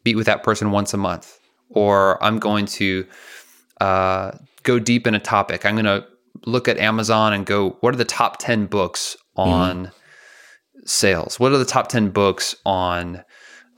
meet 0.06 0.16
with 0.16 0.26
that 0.26 0.44
person 0.44 0.72
once 0.72 0.94
a 0.94 0.98
month. 0.98 1.40
Or 1.70 2.22
I'm 2.24 2.40
going 2.40 2.66
to 2.66 3.06
uh, 3.80 4.32
go 4.64 4.80
deep 4.80 5.08
in 5.08 5.16
a 5.16 5.20
topic. 5.20 5.66
I'm 5.66 5.76
gonna 5.76 6.06
look 6.46 6.68
at 6.68 6.78
Amazon 6.78 7.34
and 7.34 7.46
go, 7.46 7.78
what 7.82 7.94
are 7.94 7.98
the 7.98 8.06
top 8.06 8.38
10 8.40 8.66
books 8.66 9.16
on 9.36 9.92
sales? 10.86 11.40
What 11.40 11.52
are 11.52 11.58
the 11.58 11.66
top 11.66 11.88
10 11.88 12.10
books 12.10 12.56
on 12.66 13.24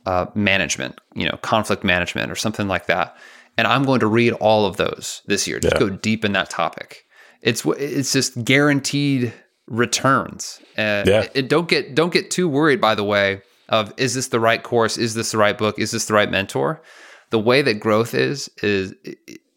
uh, 0.06 0.26
management, 0.36 0.99
you 1.15 1.28
know, 1.28 1.38
conflict 1.41 1.84
management 1.84 2.32
or 2.32 2.36
something 2.36 2.67
like 2.67 2.88
that? 2.88 3.15
And 3.58 3.67
I'm 3.67 3.84
going 3.84 3.99
to 3.99 4.08
read 4.08 4.34
all 4.34 4.65
of 4.65 4.78
those 4.78 5.21
this 5.28 5.47
year. 5.47 5.60
Just 5.60 5.76
Yeah. 5.76 5.80
go 5.80 5.89
deep 5.89 6.26
in 6.26 6.32
that 6.34 6.49
topic. 6.49 7.06
It's 7.41 7.63
it's 7.78 8.13
just 8.13 8.43
guaranteed 8.45 9.34
returns. 9.67 10.60
Uh, 10.78 11.04
Yeah. 11.06 11.28
it- 11.34 11.47
don't 11.47 11.67
get 11.67 11.95
don't 11.95 12.13
get 12.13 12.30
too 12.32 12.47
worried. 12.47 12.82
By 12.82 12.95
the 12.95 13.04
way, 13.04 13.41
of 13.69 13.93
is 13.97 14.13
this 14.13 14.28
the 14.28 14.39
right 14.39 14.62
course? 14.62 14.97
Is 14.97 15.13
this 15.13 15.32
the 15.32 15.38
right 15.38 15.58
book? 15.58 15.80
Is 15.80 15.91
this 15.91 16.06
the 16.06 16.13
right 16.13 16.30
mentor? 16.30 16.82
The 17.30 17.39
way 17.39 17.62
that 17.62 17.76
growth 17.80 18.13
is 18.13 18.49
is 18.62 18.93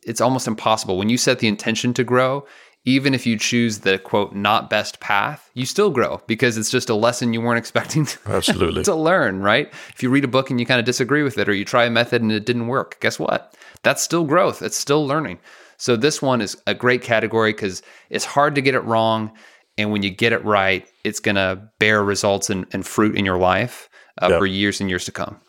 it's 0.02 0.20
almost 0.20 0.46
impossible 0.46 0.96
when 0.98 1.08
you 1.08 1.18
set 1.18 1.40
the 1.40 1.48
intention 1.48 1.92
to 1.94 2.04
grow. 2.04 2.46
Even 2.88 3.14
if 3.14 3.26
you 3.26 3.36
choose 3.36 3.78
the 3.80 3.98
quote 3.98 4.32
not 4.32 4.70
best 4.70 5.00
path, 5.00 5.50
you 5.54 5.66
still 5.66 5.90
grow 5.90 6.22
because 6.28 6.56
it's 6.56 6.70
just 6.70 6.88
a 6.88 6.94
lesson 6.94 7.32
you 7.32 7.40
weren't 7.40 7.58
expecting 7.64 8.06
to, 8.06 8.18
Absolutely. 8.26 8.84
to 8.84 8.94
learn, 8.94 9.40
right? 9.40 9.68
If 9.92 10.04
you 10.04 10.08
read 10.08 10.22
a 10.22 10.28
book 10.28 10.50
and 10.50 10.60
you 10.60 10.66
kind 10.66 10.78
of 10.78 10.86
disagree 10.86 11.24
with 11.24 11.36
it, 11.36 11.48
or 11.48 11.52
you 11.52 11.64
try 11.64 11.84
a 11.86 11.90
method 11.90 12.22
and 12.22 12.30
it 12.30 12.46
didn't 12.46 12.68
work, 12.68 13.00
guess 13.00 13.18
what? 13.18 13.56
That's 13.82 14.00
still 14.04 14.22
growth. 14.22 14.62
It's 14.62 14.76
still 14.76 15.04
learning. 15.04 15.40
So 15.78 15.96
this 15.96 16.22
one 16.22 16.40
is 16.40 16.56
a 16.68 16.74
great 16.74 17.02
category 17.02 17.52
because 17.52 17.82
it's 18.08 18.24
hard 18.24 18.54
to 18.54 18.60
get 18.62 18.76
it 18.76 18.84
wrong, 18.84 19.32
and 19.78 19.90
when 19.92 20.02
you 20.02 20.10
get 20.10 20.32
it 20.32 20.44
right, 20.44 20.86
it's 21.04 21.20
going 21.20 21.34
to 21.36 21.60
bear 21.78 22.02
results 22.04 22.50
and, 22.50 22.66
and 22.72 22.86
fruit 22.86 23.16
in 23.16 23.24
your 23.24 23.38
life 23.38 23.88
uh, 24.22 24.28
Yeah. 24.30 24.38
for 24.38 24.46
years 24.46 24.80
and 24.80 24.88
years 24.90 25.04
to 25.04 25.12
come. 25.12 25.40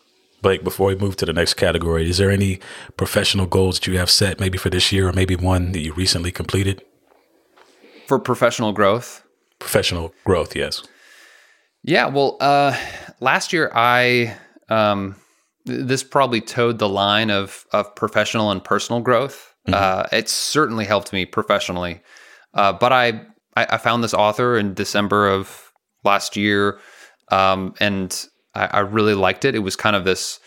Blake, 0.42 0.62
before 0.62 0.86
we 0.88 0.94
move 0.94 1.16
to 1.16 1.26
the 1.26 1.32
next 1.32 1.54
category, 1.54 2.08
is 2.08 2.18
there 2.18 2.30
any 2.30 2.60
professional 2.96 3.46
goals 3.46 3.80
that 3.80 3.86
you 3.88 3.98
have 3.98 4.10
set 4.10 4.38
maybe 4.38 4.56
for 4.58 4.70
this 4.70 4.92
year 4.92 5.08
or 5.08 5.12
maybe 5.12 5.34
one 5.34 5.72
that 5.72 5.80
you 5.80 5.92
recently 5.94 6.30
completed? 6.30 6.82
For 8.06 8.18
professional 8.18 8.72
growth, 8.72 9.22
Professional 9.58 10.14
growth, 10.24 10.54
yes. 10.54 10.82
Yeah, 11.82 12.06
well, 12.06 12.36
uh, 12.40 12.76
last 13.18 13.52
year 13.52 13.72
I 13.74 14.36
um, 14.68 15.16
this 15.66 16.04
probably 16.04 16.40
toed 16.40 16.78
the 16.78 16.88
line 16.88 17.30
of 17.30 17.66
of 17.72 17.92
professional 17.96 18.52
and 18.52 18.62
personal 18.62 19.00
growth. 19.00 19.52
Uh, 19.66 20.06
it 20.12 20.28
certainly 20.28 20.84
helped 20.84 21.12
me 21.12 21.26
professionally, 21.26 22.00
uh, 22.54 22.72
but 22.72 22.92
I, 22.92 23.26
I 23.58 23.74
I 23.74 23.78
found 23.78 24.02
this 24.02 24.14
author 24.14 24.58
in 24.58 24.74
December 24.74 25.28
of 25.28 25.72
last 26.04 26.36
year, 26.36 26.78
um, 27.30 27.74
and 27.80 28.26
I, 28.54 28.66
I 28.66 28.80
really 28.80 29.14
liked 29.14 29.44
it. 29.44 29.54
It 29.54 29.60
was 29.60 29.76
kind 29.76 29.96
of 29.96 30.04
this 30.04 30.40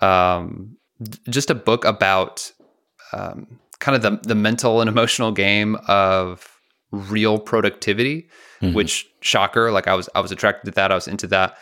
um, 0.00 0.76
just 1.28 1.50
a 1.50 1.54
book 1.54 1.84
about 1.84 2.50
um, 3.12 3.58
kind 3.78 3.96
of 3.96 4.02
the 4.02 4.28
the 4.28 4.34
mental 4.34 4.80
and 4.80 4.88
emotional 4.94 5.32
game 5.32 5.76
of 5.88 6.48
real 6.92 7.38
productivity 7.38 8.28
which 8.72 9.06
shocker 9.20 9.70
like 9.70 9.86
i 9.88 9.94
was 9.94 10.08
i 10.14 10.20
was 10.20 10.32
attracted 10.32 10.64
to 10.66 10.70
that 10.70 10.90
i 10.92 10.94
was 10.94 11.08
into 11.08 11.26
that 11.26 11.58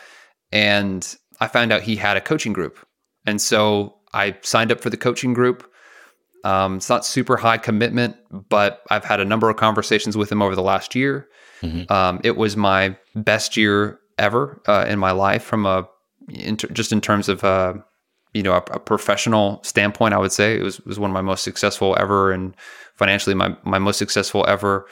and 0.51 1.17
i 1.41 1.47
found 1.47 1.73
out 1.73 1.81
he 1.81 1.95
had 1.95 2.15
a 2.15 2.21
coaching 2.21 2.53
group 2.53 2.77
and 3.25 3.41
so 3.41 3.95
i 4.13 4.37
signed 4.43 4.71
up 4.71 4.79
for 4.79 4.89
the 4.89 4.97
coaching 4.97 5.33
group 5.33 5.69
um, 6.45 6.77
it's 6.77 6.89
not 6.89 7.05
super 7.05 7.37
high 7.37 7.57
commitment 7.57 8.15
but 8.49 8.83
i've 8.89 9.03
had 9.03 9.19
a 9.19 9.25
number 9.25 9.49
of 9.49 9.57
conversations 9.57 10.15
with 10.15 10.31
him 10.31 10.41
over 10.41 10.55
the 10.55 10.63
last 10.63 10.95
year. 10.95 11.27
Um, 11.91 12.21
it 12.23 12.37
was 12.37 12.55
my 12.55 12.95
best 13.15 13.57
year 13.57 13.99
ever 14.17 14.61
uh, 14.67 14.85
in 14.87 14.99
my 14.99 15.11
life 15.11 15.43
from 15.43 15.65
a 15.65 15.87
just 16.53 16.91
in 16.91 17.01
terms 17.01 17.29
of 17.29 17.43
uh, 17.43 17.73
you 18.33 18.43
know 18.43 18.53
a, 18.53 18.63
a 18.71 18.79
professional 18.79 19.61
standpoint 19.63 20.13
i 20.13 20.17
would 20.17 20.31
say. 20.31 20.57
It 20.57 20.63
was, 20.63 20.79
was 20.81 20.99
one 20.99 21.09
of 21.09 21.13
my 21.13 21.21
most 21.21 21.43
successful 21.43 21.95
ever 21.99 22.31
and 22.31 22.55
financially 22.95 23.35
my, 23.35 23.55
my 23.63 23.79
most 23.79 23.97
successful 23.97 24.45
ever. 24.47 24.87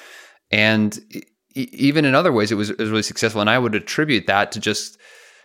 And 0.51 0.99
e- 1.11 1.23
even 1.53 2.05
in 2.05 2.15
other 2.15 2.31
ways 2.31 2.51
it 2.51 2.55
was, 2.55 2.69
it 2.69 2.77
was 2.79 2.89
really 2.89 3.03
successful. 3.03 3.41
And 3.41 3.49
i 3.49 3.59
would 3.59 3.75
attribute 3.75 4.27
that 4.27 4.51
to 4.53 4.59
just 4.59 4.97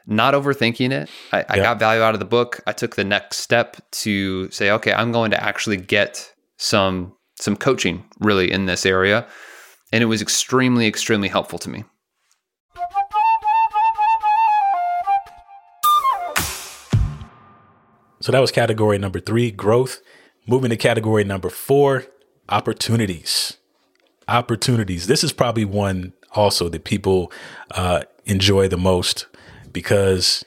not 0.08 0.34
overthinking 0.34 0.90
it 0.90 1.08
I, 1.32 1.44
I 1.48 1.56
got 1.58 1.78
value 1.78 2.02
out 2.02 2.14
of 2.14 2.20
the 2.20 2.26
book 2.26 2.60
i 2.66 2.72
took 2.72 2.96
the 2.96 3.04
next 3.04 3.38
step 3.38 3.76
to 3.92 4.50
say 4.50 4.70
okay 4.70 4.92
i'm 4.92 5.12
going 5.12 5.30
to 5.30 5.42
actually 5.42 5.76
get 5.76 6.32
some 6.56 7.12
some 7.36 7.56
coaching 7.56 8.04
really 8.18 8.50
in 8.50 8.66
this 8.66 8.84
area 8.84 9.26
and 9.92 10.02
it 10.02 10.06
was 10.06 10.20
extremely 10.20 10.86
extremely 10.86 11.28
helpful 11.28 11.58
to 11.60 11.70
me 11.70 11.84
So 18.20 18.32
that 18.32 18.40
was 18.40 18.50
category 18.50 18.98
number 18.98 19.20
three, 19.20 19.50
growth. 19.50 20.00
Moving 20.46 20.70
to 20.70 20.76
category 20.76 21.24
number 21.24 21.50
four, 21.50 22.04
opportunities. 22.48 23.58
Opportunities. 24.26 25.06
This 25.06 25.22
is 25.22 25.32
probably 25.32 25.64
one 25.64 26.12
also 26.32 26.68
that 26.68 26.84
people 26.84 27.32
uh, 27.70 28.02
enjoy 28.24 28.68
the 28.68 28.76
most 28.76 29.26
because 29.72 30.44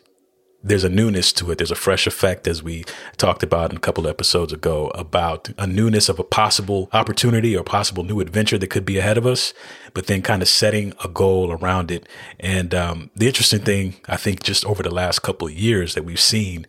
there's 0.64 0.84
a 0.84 0.90
newness 0.90 1.34
to 1.34 1.52
it. 1.52 1.58
There's 1.58 1.72
a 1.72 1.76
fresh 1.76 2.06
effect, 2.06 2.48
as 2.48 2.62
we 2.62 2.86
talked 3.18 3.44
about 3.44 3.72
in 3.72 3.78
a 3.78 3.80
couple 3.80 4.06
of 4.06 4.10
episodes 4.12 4.54
ago, 4.54 4.90
about 4.90 5.50
a 5.58 5.66
newness 5.66 6.08
of 6.08 6.20
a 6.20 6.24
possible 6.24 6.90
opportunity 6.94 7.56
or 7.56 7.64
possible 7.64 8.04
new 8.04 8.20
adventure 8.20 8.58
that 8.58 8.70
could 8.70 8.86
be 8.86 8.98
ahead 8.98 9.18
of 9.18 9.26
us, 9.26 9.54
but 9.94 10.08
then 10.08 10.22
kind 10.22 10.42
of 10.42 10.48
setting 10.48 10.94
a 11.04 11.08
goal 11.08 11.52
around 11.52 11.90
it. 11.90 12.08
And 12.40 12.76
um, 12.76 13.10
the 13.16 13.28
interesting 13.28 13.62
thing, 13.62 13.96
I 14.08 14.18
think, 14.18 14.44
just 14.44 14.66
over 14.66 14.84
the 14.84 14.94
last 14.94 15.20
couple 15.20 15.48
of 15.48 15.54
years 15.54 15.96
that 15.96 16.06
we've 16.06 16.20
seen 16.20 16.68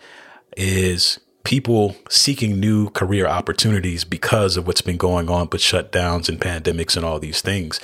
is 0.56 1.20
people 1.44 1.96
seeking 2.08 2.60
new 2.60 2.88
career 2.90 3.26
opportunities 3.26 4.04
because 4.04 4.56
of 4.56 4.66
what's 4.66 4.80
been 4.80 4.96
going 4.96 5.28
on 5.28 5.48
with 5.50 5.60
shutdowns 5.60 6.28
and 6.28 6.40
pandemics 6.40 6.96
and 6.96 7.04
all 7.04 7.18
these 7.18 7.40
things 7.40 7.80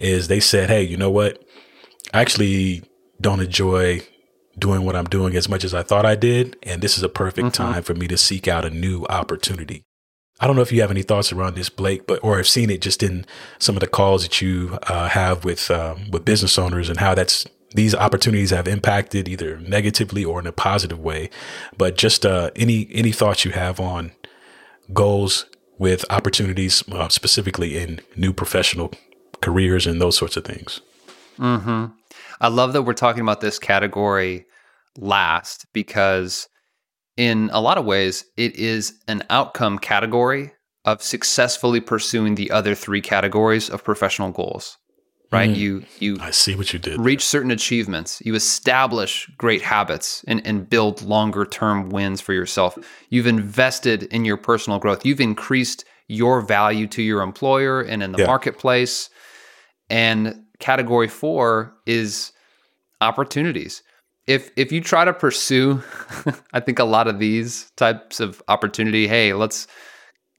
is 0.00 0.28
they 0.28 0.40
said 0.40 0.70
hey 0.70 0.82
you 0.82 0.96
know 0.96 1.10
what 1.10 1.44
actually 2.14 2.82
don't 3.22 3.40
enjoy 3.40 4.02
doing 4.58 4.84
what 4.84 4.94
i'm 4.94 5.06
doing 5.06 5.34
as 5.34 5.48
much 5.48 5.64
as 5.64 5.72
i 5.72 5.82
thought 5.82 6.04
i 6.04 6.14
did 6.14 6.56
and 6.62 6.82
this 6.82 6.98
is 6.98 7.02
a 7.02 7.08
perfect 7.08 7.54
time 7.54 7.82
for 7.82 7.94
me 7.94 8.06
to 8.06 8.18
seek 8.18 8.46
out 8.46 8.64
a 8.64 8.70
new 8.70 9.04
opportunity 9.06 9.82
I 10.40 10.48
don't 10.48 10.56
know 10.56 10.62
if 10.62 10.72
you 10.72 10.80
have 10.80 10.90
any 10.90 11.02
thoughts 11.02 11.32
around 11.32 11.54
this, 11.54 11.68
Blake, 11.68 12.04
but 12.08 12.18
or 12.24 12.36
have 12.36 12.48
seen 12.48 12.68
it 12.68 12.80
just 12.80 13.04
in 13.04 13.24
some 13.60 13.76
of 13.76 13.80
the 13.80 13.86
calls 13.86 14.24
that 14.24 14.40
you 14.40 14.76
uh, 14.88 15.08
have 15.08 15.44
with 15.44 15.70
um, 15.70 16.10
with 16.10 16.24
business 16.24 16.58
owners 16.58 16.88
and 16.88 16.98
how 16.98 17.14
that's 17.14 17.46
these 17.74 17.94
opportunities 17.94 18.50
have 18.50 18.66
impacted 18.66 19.28
either 19.28 19.58
negatively 19.58 20.24
or 20.24 20.40
in 20.40 20.46
a 20.48 20.52
positive 20.52 20.98
way. 20.98 21.30
But 21.78 21.96
just 21.96 22.26
uh, 22.26 22.50
any 22.56 22.88
any 22.92 23.12
thoughts 23.12 23.44
you 23.44 23.52
have 23.52 23.78
on 23.78 24.10
goals 24.92 25.46
with 25.78 26.04
opportunities, 26.10 26.82
uh, 26.90 27.08
specifically 27.08 27.78
in 27.78 28.00
new 28.16 28.32
professional 28.32 28.92
careers 29.40 29.86
and 29.86 30.00
those 30.00 30.16
sorts 30.16 30.36
of 30.36 30.44
things. 30.44 30.80
I 32.40 32.48
love 32.48 32.72
that 32.72 32.82
we're 32.82 32.92
talking 32.94 33.22
about 33.22 33.40
this 33.40 33.58
category 33.58 34.46
last 34.98 35.66
because, 35.72 36.48
in 37.16 37.50
a 37.52 37.60
lot 37.60 37.78
of 37.78 37.84
ways, 37.84 38.24
it 38.36 38.56
is 38.56 38.94
an 39.08 39.22
outcome 39.30 39.78
category 39.78 40.52
of 40.84 41.02
successfully 41.02 41.80
pursuing 41.80 42.34
the 42.34 42.50
other 42.50 42.74
three 42.74 43.00
categories 43.00 43.70
of 43.70 43.84
professional 43.84 44.30
goals. 44.30 44.76
Right? 45.30 45.48
Mm. 45.48 45.56
You 45.56 45.84
you 45.98 46.16
I 46.20 46.30
see 46.30 46.54
what 46.54 46.74
you 46.74 46.78
did. 46.78 47.00
reach 47.00 47.24
certain 47.24 47.50
achievements. 47.50 48.20
You 48.22 48.34
establish 48.34 49.30
great 49.38 49.62
habits 49.62 50.22
and, 50.28 50.46
and 50.46 50.68
build 50.68 51.00
longer 51.00 51.46
term 51.46 51.88
wins 51.88 52.20
for 52.20 52.34
yourself. 52.34 52.76
You've 53.08 53.26
invested 53.26 54.02
in 54.04 54.26
your 54.26 54.36
personal 54.36 54.78
growth. 54.78 55.06
You've 55.06 55.22
increased 55.22 55.86
your 56.06 56.42
value 56.42 56.86
to 56.88 57.00
your 57.02 57.22
employer 57.22 57.80
and 57.80 58.02
in 58.02 58.12
the 58.12 58.18
Yeah. 58.18 58.26
marketplace. 58.26 59.08
And 59.88 60.41
category 60.62 61.08
four 61.08 61.74
is 61.84 62.32
opportunities. 63.02 63.82
If 64.26 64.50
if 64.56 64.72
you 64.72 64.80
try 64.80 65.04
to 65.04 65.12
pursue, 65.12 65.82
I 66.54 66.60
think 66.60 66.78
a 66.78 66.84
lot 66.84 67.08
of 67.08 67.18
these 67.18 67.70
types 67.76 68.20
of 68.20 68.40
opportunity, 68.48 69.06
hey, 69.08 69.34
let's 69.34 69.66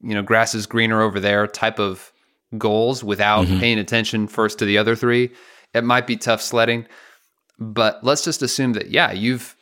you 0.02 0.16
know, 0.16 0.24
grass 0.24 0.56
is 0.56 0.66
greener 0.66 1.02
over 1.02 1.20
there 1.20 1.46
type 1.46 1.80
of 1.80 2.12
goals 2.58 3.04
without 3.04 3.46
mm-hmm. 3.46 3.60
paying 3.60 3.80
attention 3.80 4.28
first 4.28 4.60
to 4.60 4.66
the 4.66 4.78
other 4.78 4.96
three, 4.96 5.32
it 5.74 5.84
might 5.84 6.08
be 6.08 6.18
tough 6.18 6.42
sledding. 6.42 6.86
But 7.60 8.04
let's 8.04 8.24
just 8.24 8.42
assume 8.42 8.74
that 8.74 8.90
yeah, 8.92 9.12
you've 9.12 9.56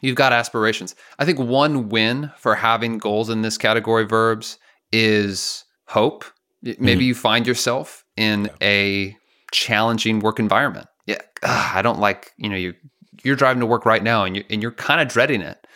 you've 0.00 0.16
got 0.16 0.32
aspirations. 0.32 0.96
I 1.20 1.24
think 1.24 1.38
one 1.38 1.88
win 1.88 2.32
for 2.36 2.56
having 2.56 2.98
goals 2.98 3.30
in 3.30 3.42
this 3.42 3.56
category 3.56 4.04
verbs 4.04 4.58
is 4.92 5.64
hope. 5.86 6.24
Mm-hmm. 6.64 6.84
Maybe 6.84 7.04
you 7.04 7.14
find 7.14 7.46
yourself 7.46 8.04
in 8.16 8.50
a 8.60 9.16
challenging 9.52 10.20
work 10.20 10.38
environment. 10.38 10.88
Yeah, 11.06 11.18
ugh, 11.42 11.70
I 11.76 11.82
don't 11.82 12.00
like 12.00 12.32
you 12.36 12.48
know 12.48 12.56
you 12.56 12.74
you're 13.22 13.36
driving 13.36 13.60
to 13.60 13.66
work 13.66 13.86
right 13.86 14.02
now 14.02 14.24
and 14.24 14.36
you 14.36 14.44
and 14.50 14.62
you're 14.62 14.72
kind 14.72 15.00
of 15.00 15.08
dreading 15.08 15.40
it. 15.40 15.66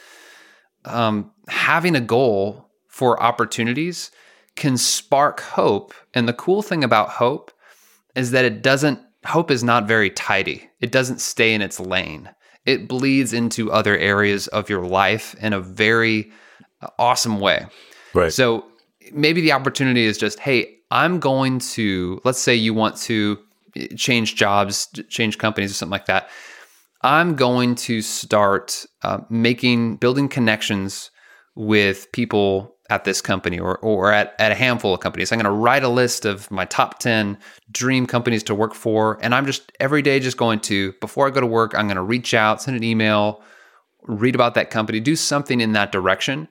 Um, 0.84 1.30
having 1.48 1.94
a 1.94 2.00
goal 2.00 2.68
for 2.88 3.22
opportunities 3.22 4.10
can 4.54 4.76
spark 4.76 5.40
hope, 5.40 5.94
and 6.14 6.28
the 6.28 6.32
cool 6.32 6.62
thing 6.62 6.82
about 6.82 7.10
hope 7.10 7.52
is 8.14 8.32
that 8.32 8.44
it 8.44 8.62
doesn't. 8.62 9.00
Hope 9.24 9.50
is 9.50 9.64
not 9.64 9.88
very 9.88 10.10
tidy. 10.10 10.68
It 10.80 10.92
doesn't 10.92 11.20
stay 11.20 11.52
in 11.52 11.60
its 11.60 11.80
lane. 11.80 12.30
It 12.64 12.88
bleeds 12.88 13.32
into 13.32 13.72
other 13.72 13.96
areas 13.96 14.48
of 14.48 14.68
your 14.68 14.84
life 14.84 15.34
in 15.40 15.52
a 15.52 15.60
very 15.60 16.30
uh, 16.80 16.88
awesome 16.98 17.40
way. 17.40 17.66
Right. 18.14 18.32
So 18.32 18.64
maybe 19.12 19.40
the 19.40 19.52
opportunity 19.52 20.04
is 20.04 20.18
just, 20.18 20.38
hey, 20.38 20.78
I'm 20.90 21.18
going 21.20 21.58
to, 21.60 22.20
let's 22.24 22.40
say 22.40 22.54
you 22.54 22.74
want 22.74 22.96
to 22.98 23.38
change 23.96 24.36
jobs, 24.36 24.88
change 25.08 25.38
companies, 25.38 25.70
or 25.70 25.74
something 25.74 25.92
like 25.92 26.06
that. 26.06 26.28
I'm 27.02 27.36
going 27.36 27.74
to 27.76 28.02
start 28.02 28.86
uh, 29.02 29.18
making, 29.28 29.96
building 29.96 30.28
connections 30.28 31.10
with 31.54 32.10
people 32.12 32.76
at 32.88 33.04
this 33.04 33.20
company 33.20 33.58
or, 33.58 33.78
or 33.78 34.12
at, 34.12 34.34
at 34.38 34.52
a 34.52 34.54
handful 34.54 34.94
of 34.94 35.00
companies. 35.00 35.32
I'm 35.32 35.38
going 35.38 35.44
to 35.44 35.50
write 35.50 35.82
a 35.82 35.88
list 35.88 36.24
of 36.24 36.50
my 36.50 36.64
top 36.64 36.98
10 36.98 37.38
dream 37.70 38.06
companies 38.06 38.42
to 38.44 38.54
work 38.54 38.74
for. 38.74 39.18
And 39.22 39.34
I'm 39.34 39.46
just 39.46 39.72
every 39.80 40.02
day 40.02 40.20
just 40.20 40.36
going 40.36 40.60
to, 40.60 40.92
before 41.00 41.26
I 41.26 41.30
go 41.30 41.40
to 41.40 41.46
work, 41.46 41.74
I'm 41.74 41.86
going 41.86 41.96
to 41.96 42.02
reach 42.02 42.34
out, 42.34 42.62
send 42.62 42.76
an 42.76 42.84
email, 42.84 43.42
read 44.02 44.34
about 44.34 44.54
that 44.54 44.70
company, 44.70 45.00
do 45.00 45.16
something 45.16 45.60
in 45.60 45.72
that 45.72 45.90
direction. 45.90 46.48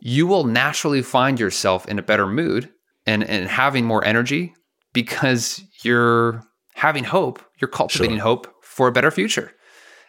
You 0.00 0.26
will 0.26 0.44
naturally 0.44 1.02
find 1.02 1.38
yourself 1.38 1.86
in 1.86 1.98
a 1.98 2.02
better 2.02 2.26
mood 2.26 2.70
and, 3.06 3.22
and 3.24 3.48
having 3.48 3.84
more 3.84 4.04
energy 4.04 4.54
because 4.92 5.62
you're 5.82 6.42
having 6.74 7.04
hope, 7.04 7.42
you're 7.60 7.68
cultivating 7.68 8.16
Sure. 8.16 8.24
hope 8.24 8.54
for 8.62 8.88
a 8.88 8.92
better 8.92 9.10
future. 9.10 9.52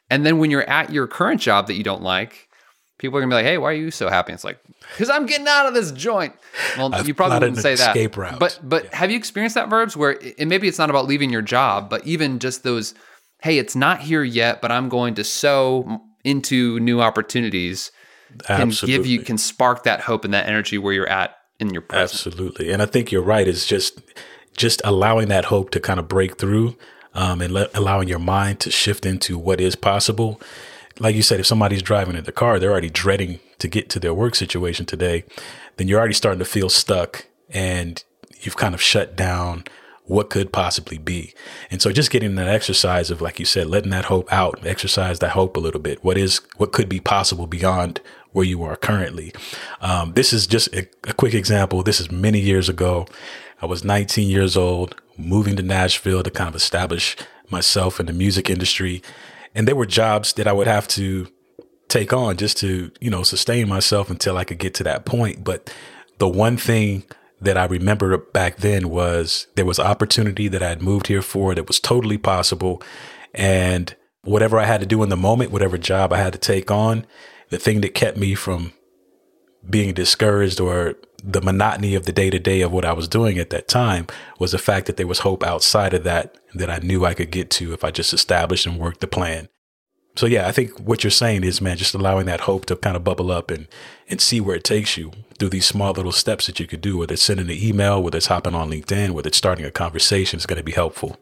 And 0.09 0.25
then 0.25 0.37
when 0.39 0.51
you're 0.51 0.67
at 0.69 0.91
your 0.91 1.07
current 1.07 1.41
job 1.41 1.67
that 1.67 1.75
you 1.75 1.83
don't 1.83 2.01
like, 2.01 2.47
people 2.97 3.17
are 3.17 3.21
gonna 3.21 3.29
be 3.31 3.35
like, 3.35 3.45
"Hey, 3.45 3.57
why 3.57 3.69
are 3.71 3.75
you 3.75 3.91
so 3.91 4.09
happy?" 4.09 4.33
It's 4.33 4.43
like, 4.43 4.59
"Cause 4.97 5.09
I'm 5.09 5.25
getting 5.25 5.47
out 5.47 5.67
of 5.67 5.73
this 5.73 5.91
joint." 5.91 6.33
Well, 6.77 6.93
I've 6.93 7.07
you 7.07 7.13
probably 7.13 7.39
wouldn't 7.39 7.57
say 7.59 7.75
that. 7.75 8.17
route. 8.17 8.39
But 8.39 8.59
but 8.63 8.93
have 8.93 9.09
you 9.11 9.17
experienced 9.17 9.55
that 9.55 9.69
verbs 9.69 9.95
where 9.95 10.19
and 10.37 10.49
maybe 10.49 10.67
it's 10.67 10.79
not 10.79 10.89
about 10.89 11.05
leaving 11.07 11.29
your 11.29 11.41
job, 11.41 11.89
but 11.89 12.05
even 12.05 12.39
just 12.39 12.63
those, 12.63 12.93
"Hey, 13.41 13.57
it's 13.57 13.75
not 13.75 14.01
here 14.01 14.23
yet, 14.23 14.61
but 14.61 14.71
I'm 14.71 14.89
going 14.89 15.15
to 15.15 15.23
sow 15.23 16.01
into 16.23 16.79
new 16.79 17.01
opportunities." 17.01 17.91
Can 18.45 18.69
give 18.69 18.85
you 18.85 18.91
Absolutely. 18.91 19.17
can 19.19 19.37
spark 19.39 19.83
that 19.83 20.01
hope 20.01 20.23
and 20.23 20.31
that 20.35 20.45
energy 20.47 20.77
where 20.77 20.93
you're 20.93 21.09
at 21.09 21.35
in 21.59 21.71
your 21.71 21.81
present. 21.81 22.11
Absolutely. 22.27 22.71
And 22.71 22.79
I 22.79 22.85
think 22.85 23.11
you're 23.11 23.23
right. 23.23 23.47
It's 23.47 23.65
just 23.65 23.99
just 24.59 24.81
allowing 24.83 25.29
that 25.29 25.45
hope 25.45 25.71
to 25.71 25.79
kind 25.79 25.99
of 25.99 26.07
break 26.09 26.37
through 26.37 26.75
um, 27.13 27.41
and 27.41 27.55
allowing 27.73 28.09
your 28.09 28.19
mind 28.19 28.59
to 28.59 28.69
shift 28.69 29.05
into 29.05 29.37
what 29.37 29.61
is 29.61 29.75
possible. 29.75 30.39
Like 30.99 31.15
you 31.15 31.21
said, 31.21 31.39
if 31.39 31.47
somebody's 31.47 31.81
driving 31.81 32.17
in 32.17 32.25
the 32.25 32.33
car, 32.33 32.59
they're 32.59 32.69
already 32.69 32.89
dreading 32.89 33.39
to 33.59 33.69
get 33.69 33.89
to 33.91 33.99
their 33.99 34.13
work 34.13 34.35
situation 34.35 34.85
today, 34.85 35.23
then 35.77 35.87
you're 35.87 35.97
already 35.97 36.13
starting 36.13 36.39
to 36.39 36.45
feel 36.45 36.67
stuck 36.67 37.25
and 37.49 38.03
you've 38.41 38.57
kind 38.57 38.75
of 38.75 38.81
shut 38.81 39.15
down 39.15 39.63
what 40.03 40.29
could 40.29 40.51
possibly 40.51 40.97
be. 40.97 41.33
And 41.71 41.81
so 41.81 41.91
just 41.91 42.11
getting 42.11 42.35
that 42.35 42.49
exercise 42.49 43.11
of, 43.11 43.21
like 43.21 43.39
you 43.39 43.45
said, 43.45 43.67
letting 43.67 43.91
that 43.91 44.05
hope 44.05 44.31
out, 44.33 44.65
exercise 44.65 45.19
that 45.19 45.31
hope 45.31 45.55
a 45.55 45.59
little 45.59 45.79
bit. 45.79 46.03
What 46.03 46.17
is, 46.17 46.41
what 46.57 46.73
could 46.73 46.89
be 46.89 46.99
possible 46.99 47.47
beyond 47.47 48.01
where 48.31 48.45
you 48.45 48.61
are 48.63 48.75
currently? 48.75 49.33
Um, 49.79 50.13
this 50.13 50.33
is 50.33 50.47
just 50.47 50.73
a, 50.75 50.87
a 51.07 51.13
quick 51.13 51.33
example. 51.33 51.81
This 51.81 52.01
is 52.01 52.11
many 52.11 52.39
years 52.39 52.67
ago. 52.67 53.07
I 53.61 53.65
was 53.65 53.83
19 53.83 54.29
years 54.29 54.55
old, 54.55 54.95
moving 55.17 55.55
to 55.57 55.63
Nashville 55.63 56.23
to 56.23 56.31
kind 56.31 56.49
of 56.49 56.55
establish 56.55 57.17
myself 57.49 57.99
in 57.99 58.05
the 58.05 58.13
music 58.13 58.49
industry. 58.49 59.01
And 59.53 59.67
there 59.67 59.75
were 59.75 59.85
jobs 59.85 60.33
that 60.33 60.47
I 60.47 60.53
would 60.53 60.67
have 60.67 60.87
to 60.89 61.27
take 61.87 62.13
on 62.13 62.37
just 62.37 62.57
to, 62.57 62.91
you 63.01 63.09
know, 63.09 63.23
sustain 63.23 63.67
myself 63.67 64.09
until 64.09 64.37
I 64.37 64.43
could 64.43 64.59
get 64.59 64.73
to 64.75 64.83
that 64.83 65.05
point. 65.05 65.43
But 65.43 65.73
the 66.19 66.29
one 66.29 66.55
thing 66.55 67.03
that 67.41 67.57
I 67.57 67.65
remember 67.65 68.17
back 68.17 68.57
then 68.57 68.89
was 68.89 69.47
there 69.55 69.65
was 69.65 69.79
opportunity 69.79 70.47
that 70.47 70.61
I 70.61 70.69
had 70.69 70.81
moved 70.81 71.07
here 71.07 71.21
for 71.21 71.55
that 71.55 71.67
was 71.67 71.79
totally 71.79 72.17
possible. 72.17 72.81
And 73.33 73.95
whatever 74.23 74.59
I 74.59 74.65
had 74.65 74.81
to 74.81 74.85
do 74.85 75.03
in 75.03 75.09
the 75.09 75.17
moment, 75.17 75.51
whatever 75.51 75.77
job 75.77 76.13
I 76.13 76.17
had 76.17 76.33
to 76.33 76.39
take 76.39 76.69
on, 76.69 77.05
the 77.49 77.57
thing 77.57 77.81
that 77.81 77.93
kept 77.93 78.17
me 78.17 78.35
from 78.35 78.73
being 79.67 79.93
discouraged 79.93 80.59
or 80.59 80.95
the 81.23 81.41
monotony 81.41 81.95
of 81.95 82.05
the 82.05 82.11
day 82.11 82.29
to 82.29 82.39
day 82.39 82.61
of 82.61 82.71
what 82.71 82.85
I 82.85 82.93
was 82.93 83.07
doing 83.07 83.37
at 83.37 83.49
that 83.49 83.67
time 83.67 84.07
was 84.39 84.51
the 84.51 84.57
fact 84.57 84.87
that 84.87 84.97
there 84.97 85.07
was 85.07 85.19
hope 85.19 85.43
outside 85.43 85.93
of 85.93 86.03
that 86.03 86.37
that 86.53 86.69
I 86.69 86.79
knew 86.79 87.05
I 87.05 87.13
could 87.13 87.31
get 87.31 87.49
to 87.51 87.73
if 87.73 87.83
I 87.83 87.91
just 87.91 88.13
established 88.13 88.65
and 88.65 88.79
worked 88.79 89.01
the 89.01 89.07
plan. 89.07 89.49
So 90.15 90.25
yeah, 90.25 90.47
I 90.47 90.51
think 90.51 90.77
what 90.79 91.03
you're 91.03 91.11
saying 91.11 91.43
is, 91.43 91.61
man, 91.61 91.77
just 91.77 91.93
allowing 91.93 92.25
that 92.25 92.41
hope 92.41 92.65
to 92.65 92.75
kind 92.75 92.95
of 92.97 93.03
bubble 93.03 93.31
up 93.31 93.51
and 93.51 93.67
and 94.09 94.19
see 94.19 94.41
where 94.41 94.55
it 94.55 94.63
takes 94.63 94.97
you 94.97 95.11
through 95.37 95.49
these 95.49 95.65
small 95.65 95.93
little 95.93 96.11
steps 96.11 96.47
that 96.47 96.59
you 96.59 96.67
could 96.67 96.81
do. 96.81 96.97
Whether 96.97 97.13
it's 97.13 97.23
sending 97.23 97.49
an 97.49 97.55
email, 97.55 98.01
whether 98.01 98.17
it's 98.17 98.27
hopping 98.27 98.55
on 98.55 98.69
LinkedIn, 98.69 99.11
whether 99.11 99.27
it's 99.27 99.37
starting 99.37 99.65
a 99.65 99.71
conversation, 99.71 100.37
is 100.37 100.45
going 100.45 100.57
to 100.57 100.63
be 100.63 100.71
helpful. 100.71 101.17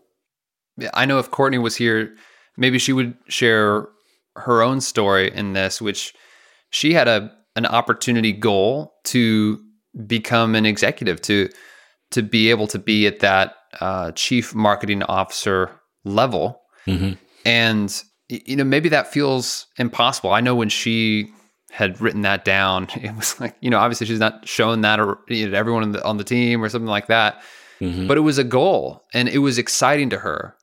Yeah, 0.77 0.89
I 0.93 1.05
know 1.05 1.19
if 1.19 1.29
Courtney 1.29 1.57
was 1.57 1.75
here, 1.75 2.15
maybe 2.55 2.79
she 2.79 2.93
would 2.93 3.15
share 3.27 3.87
her 4.35 4.61
own 4.61 4.81
story 4.81 5.31
in 5.33 5.53
this, 5.53 5.81
which 5.81 6.13
she 6.69 6.93
had 6.93 7.07
a 7.07 7.31
an 7.55 7.65
opportunity 7.65 8.31
goal 8.31 8.93
to 9.03 9.59
become 10.05 10.55
an 10.55 10.65
executive, 10.65 11.21
to 11.23 11.49
to 12.11 12.21
be 12.23 12.49
able 12.49 12.67
to 12.67 12.79
be 12.79 13.07
at 13.07 13.19
that 13.19 13.55
uh, 13.81 14.11
chief 14.11 14.53
marketing 14.55 15.03
officer 15.03 15.71
level, 16.05 16.61
Mhm. 16.85 17.17
and 17.45 18.03
you 18.29 18.55
know 18.55 18.63
maybe 18.63 18.89
that 18.89 19.11
feels 19.11 19.67
impossible. 19.77 20.31
I 20.31 20.41
know 20.41 20.55
when 20.55 20.69
she 20.69 21.29
had 21.71 21.99
written 21.99 22.21
that 22.21 22.45
down, 22.45 22.87
it 23.01 23.15
was 23.15 23.39
like 23.39 23.55
you 23.61 23.69
know 23.69 23.77
obviously 23.79 24.07
she's 24.07 24.19
not 24.19 24.47
showing 24.47 24.81
that 24.81 24.99
or 24.99 25.19
you 25.27 25.45
know, 25.45 25.51
to 25.51 25.57
everyone 25.57 25.83
on 25.83 25.91
the, 25.91 26.03
on 26.05 26.17
the 26.17 26.23
team 26.23 26.63
or 26.63 26.69
something 26.69 26.87
like 26.87 27.07
that 27.07 27.41
Mhm. 27.81 28.07
but 28.07 28.17
it 28.17 28.21
was 28.21 28.39
a 28.39 28.43
goal 28.43 29.03
and 29.13 29.29
it 29.29 29.37
was 29.37 29.59
exciting 29.59 30.09
to 30.09 30.17
her 30.17 30.55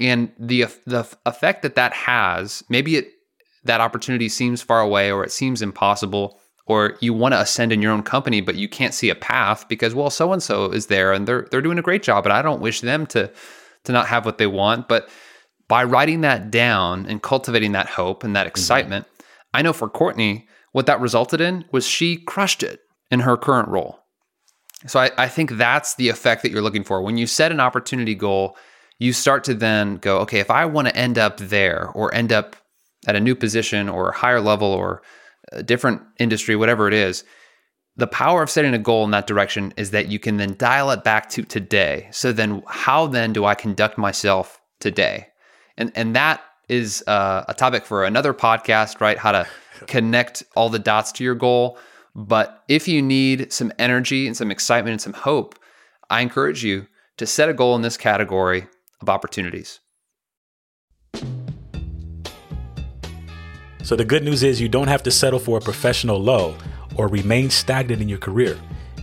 and 0.00 0.32
the 0.38 0.64
the 0.86 1.06
effect 1.26 1.60
that 1.62 1.74
that 1.74 1.92
has 1.92 2.62
maybe 2.70 2.96
it 2.96 3.08
that 3.64 3.82
opportunity 3.82 4.26
seems 4.30 4.62
far 4.62 4.80
away 4.80 5.12
or 5.12 5.22
it 5.22 5.30
seems 5.32 5.60
impossible 5.60 6.40
or 6.72 6.96
you 7.00 7.12
want 7.12 7.34
to 7.34 7.40
ascend 7.40 7.72
in 7.72 7.82
your 7.82 7.92
own 7.92 8.02
company 8.02 8.40
but 8.40 8.54
you 8.54 8.68
can't 8.68 8.94
see 8.94 9.10
a 9.10 9.14
path 9.14 9.68
because 9.68 9.94
well 9.94 10.10
so 10.10 10.32
and 10.32 10.42
so 10.42 10.66
is 10.66 10.86
there 10.86 11.12
and 11.12 11.26
they're 11.26 11.46
they're 11.50 11.60
doing 11.60 11.78
a 11.78 11.82
great 11.82 12.02
job 12.02 12.24
and 12.24 12.32
I 12.32 12.42
don't 12.42 12.60
wish 12.60 12.80
them 12.80 13.06
to 13.08 13.30
to 13.84 13.92
not 13.92 14.06
have 14.06 14.24
what 14.24 14.38
they 14.38 14.46
want. 14.46 14.88
But 14.88 15.08
by 15.68 15.84
writing 15.84 16.20
that 16.20 16.50
down 16.50 17.06
and 17.06 17.20
cultivating 17.22 17.72
that 17.72 17.88
hope 17.88 18.24
and 18.24 18.34
that 18.34 18.42
mm-hmm. 18.42 18.48
excitement 18.48 19.06
I 19.54 19.62
know 19.62 19.72
for 19.72 19.88
Courtney 19.88 20.48
what 20.72 20.86
that 20.86 21.00
resulted 21.00 21.40
in 21.40 21.66
was 21.70 21.86
she 21.86 22.16
crushed 22.16 22.62
it 22.62 22.80
in 23.10 23.20
her 23.20 23.36
current 23.36 23.68
role. 23.68 23.98
So 24.86 24.98
I, 24.98 25.10
I 25.18 25.28
think 25.28 25.52
that's 25.52 25.94
the 25.94 26.08
effect 26.08 26.42
that 26.42 26.50
you're 26.50 26.62
looking 26.62 26.84
for. 26.84 27.02
When 27.02 27.18
you 27.18 27.26
set 27.26 27.52
an 27.52 27.60
opportunity 27.60 28.14
goal, 28.14 28.56
you 28.98 29.12
start 29.12 29.44
to 29.44 29.54
then 29.54 29.96
go, 29.96 30.18
okay, 30.20 30.40
if 30.40 30.50
I 30.50 30.64
want 30.64 30.88
to 30.88 30.96
end 30.96 31.18
up 31.18 31.36
there 31.36 31.90
or 31.94 32.14
end 32.14 32.32
up 32.32 32.56
at 33.06 33.16
a 33.16 33.20
new 33.20 33.34
position 33.34 33.88
or 33.88 34.08
a 34.10 34.16
higher 34.16 34.40
level 34.40 34.68
or 34.68 35.02
a 35.52 35.62
different 35.62 36.02
industry, 36.18 36.56
whatever 36.56 36.88
it 36.88 36.94
is, 36.94 37.24
the 37.96 38.06
power 38.06 38.42
of 38.42 38.50
setting 38.50 38.74
a 38.74 38.78
goal 38.78 39.04
in 39.04 39.10
that 39.10 39.26
direction 39.26 39.72
is 39.76 39.90
that 39.90 40.08
you 40.08 40.18
can 40.18 40.38
then 40.38 40.56
dial 40.56 40.90
it 40.90 41.04
back 41.04 41.28
to 41.30 41.42
today. 41.42 42.08
So 42.10 42.32
then, 42.32 42.62
how 42.66 43.06
then 43.06 43.32
do 43.32 43.44
I 43.44 43.54
conduct 43.54 43.98
myself 43.98 44.60
today? 44.80 45.28
And 45.76 45.92
and 45.94 46.16
that 46.16 46.42
is 46.68 47.04
uh, 47.06 47.44
a 47.48 47.54
topic 47.54 47.84
for 47.84 48.04
another 48.04 48.32
podcast, 48.32 49.00
right? 49.00 49.18
How 49.18 49.32
to 49.32 49.46
connect 49.86 50.42
all 50.56 50.70
the 50.70 50.78
dots 50.78 51.12
to 51.12 51.24
your 51.24 51.34
goal. 51.34 51.78
But 52.14 52.62
if 52.68 52.88
you 52.88 53.02
need 53.02 53.52
some 53.52 53.72
energy 53.78 54.26
and 54.26 54.36
some 54.36 54.50
excitement 54.50 54.92
and 54.92 55.00
some 55.00 55.12
hope, 55.12 55.58
I 56.10 56.20
encourage 56.20 56.64
you 56.64 56.86
to 57.16 57.26
set 57.26 57.48
a 57.48 57.54
goal 57.54 57.74
in 57.74 57.82
this 57.82 57.96
category 57.96 58.66
of 59.00 59.08
opportunities. 59.08 59.80
So 63.82 63.96
the 63.96 64.04
good 64.04 64.22
news 64.22 64.42
is 64.42 64.60
you 64.60 64.68
don't 64.68 64.88
have 64.88 65.02
to 65.02 65.10
settle 65.10 65.40
for 65.40 65.58
a 65.58 65.60
professional 65.60 66.18
low 66.18 66.56
or 66.96 67.08
remain 67.08 67.50
stagnant 67.50 68.00
in 68.00 68.08
your 68.08 68.18
career. 68.18 68.58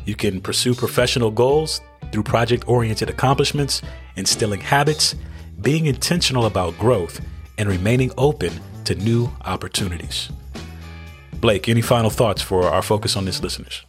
You 0.06 0.16
can 0.16 0.40
pursue 0.40 0.74
professional 0.74 1.32
goals 1.32 1.82
through 2.12 2.24
project 2.24 2.68
oriented 2.68 3.10
accomplishments, 3.10 3.82
instilling 4.16 4.62
habits, 4.62 5.16
being 5.62 5.86
intentional 5.86 6.46
about 6.46 6.78
growth, 6.78 7.20
and 7.58 7.68
remaining 7.68 8.12
open 8.18 8.54
to 8.86 8.96
new 8.96 9.30
opportunities. 9.46 10.30
Blake, 11.36 11.68
any 11.70 11.82
final 11.82 12.10
thoughts 12.10 12.42
for 12.42 12.64
our 12.64 12.82
focus 12.82 13.16
on 13.16 13.26
this 13.26 13.44
listeners? 13.44 13.84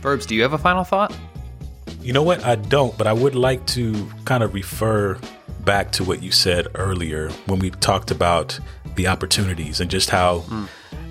Verbs, 0.00 0.24
do 0.24 0.34
you 0.34 0.42
have 0.42 0.52
a 0.52 0.58
final 0.58 0.84
thought? 0.84 1.14
You 2.00 2.12
know 2.12 2.22
what? 2.22 2.44
I 2.44 2.54
don't, 2.54 2.96
but 2.96 3.06
I 3.06 3.12
would 3.12 3.34
like 3.34 3.66
to 3.68 4.08
kind 4.24 4.42
of 4.42 4.54
refer 4.54 5.18
back 5.64 5.92
to 5.92 6.04
what 6.04 6.22
you 6.22 6.30
said 6.30 6.68
earlier 6.74 7.30
when 7.46 7.58
we 7.58 7.70
talked 7.70 8.10
about 8.10 8.58
the 9.00 9.08
opportunities 9.08 9.80
and 9.80 9.90
just 9.90 10.10
how 10.10 10.44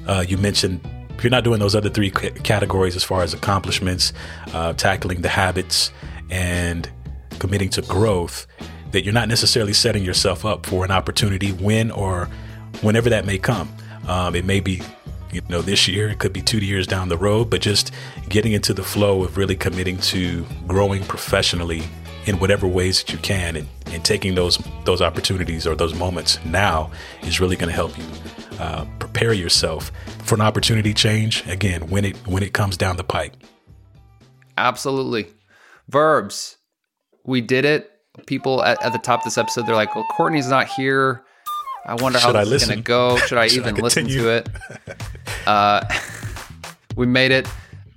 uh, 0.08 0.24
you 0.28 0.38
mentioned 0.38 0.80
if 1.18 1.24
you're 1.24 1.32
not 1.32 1.44
doing 1.44 1.60
those 1.60 1.76
other 1.76 1.90
three 1.90 2.14
c- 2.18 2.30
categories 2.44 2.96
as 2.96 3.04
far 3.04 3.24
as 3.24 3.34
accomplishments, 3.34 4.14
uh, 4.54 4.72
tackling 4.74 5.22
the 5.22 5.28
habits, 5.28 5.92
and 6.30 6.90
committing 7.40 7.70
to 7.70 7.82
growth, 7.82 8.48
that 8.92 9.04
you're 9.04 9.14
not 9.14 9.28
necessarily 9.28 9.74
setting 9.74 10.02
yourself 10.02 10.46
up 10.46 10.66
for 10.66 10.86
an 10.86 10.92
opportunity 10.92 11.52
when 11.52 11.92
or 11.92 12.30
whenever 12.82 13.10
that 13.10 13.26
may 13.26 13.38
come. 13.38 13.68
Um, 14.08 14.34
it 14.34 14.46
may 14.46 14.62
be 14.62 14.82
you 15.34 15.42
know 15.50 15.62
this 15.62 15.88
year 15.88 16.10
it 16.10 16.20
could 16.20 16.34
be 16.34 16.42
two 16.42 16.58
years 16.58 16.88
down 16.88 17.08
the 17.08 17.18
road 17.18 17.52
but 17.52 17.62
just 17.62 17.92
getting 18.30 18.52
into 18.52 18.74
the 18.74 18.82
flow 18.82 19.24
of 19.24 19.38
really 19.38 19.56
committing 19.56 19.96
to 20.00 20.44
growing 20.66 21.04
professionally 21.04 21.84
in 22.26 22.40
whatever 22.40 22.68
ways 22.68 23.04
that 23.04 23.12
you 23.12 23.20
can 23.20 23.56
and, 23.56 23.68
and 23.88 24.04
taking 24.04 24.36
those 24.36 24.58
those 24.86 25.02
opportunities 25.02 25.66
or 25.66 25.76
those 25.76 25.96
moments 25.96 26.44
now 26.46 26.92
is 27.24 27.40
really 27.40 27.56
going 27.56 27.70
to 27.70 27.76
help 27.76 27.98
you 27.98 28.04
uh, 28.60 28.86
prepare 29.00 29.34
yourself 29.34 29.92
for 30.24 30.36
an 30.36 30.42
opportunity 30.42 30.94
change 30.94 31.46
again 31.48 31.90
when 31.90 32.06
it 32.06 32.16
when 32.28 32.44
it 32.44 32.54
comes 32.54 32.78
down 32.78 32.98
the 32.98 33.04
pipe 33.04 33.36
Absolutely. 34.60 35.28
Verbs, 35.88 36.58
we 37.24 37.40
did 37.42 37.64
it. 37.64 37.90
People 38.28 38.62
at, 38.62 38.84
at 38.84 38.92
the 38.92 39.00
top 39.00 39.22
of 39.22 39.24
this 39.24 39.38
episode, 39.38 39.66
they're 39.66 39.76
like, 39.76 39.96
well, 39.96 40.06
Courtney's 40.12 40.50
not 40.50 40.68
here. 40.68 41.24
I 41.86 41.96
wonder 41.96 42.20
how 42.20 42.28
Should 42.28 42.36
I 42.36 42.44
this 42.44 42.64
is 42.64 42.68
going 42.68 42.80
to 42.80 42.84
go. 42.84 43.18
Should 43.26 43.38
I 43.38 43.48
Should 43.48 43.66
I 43.66 43.70
even 43.70 43.82
listen 43.82 44.08
to 44.08 44.30
it? 44.30 44.50
Uh, 45.48 45.82
we 46.98 47.06
made 47.06 47.32
it. 47.32 47.48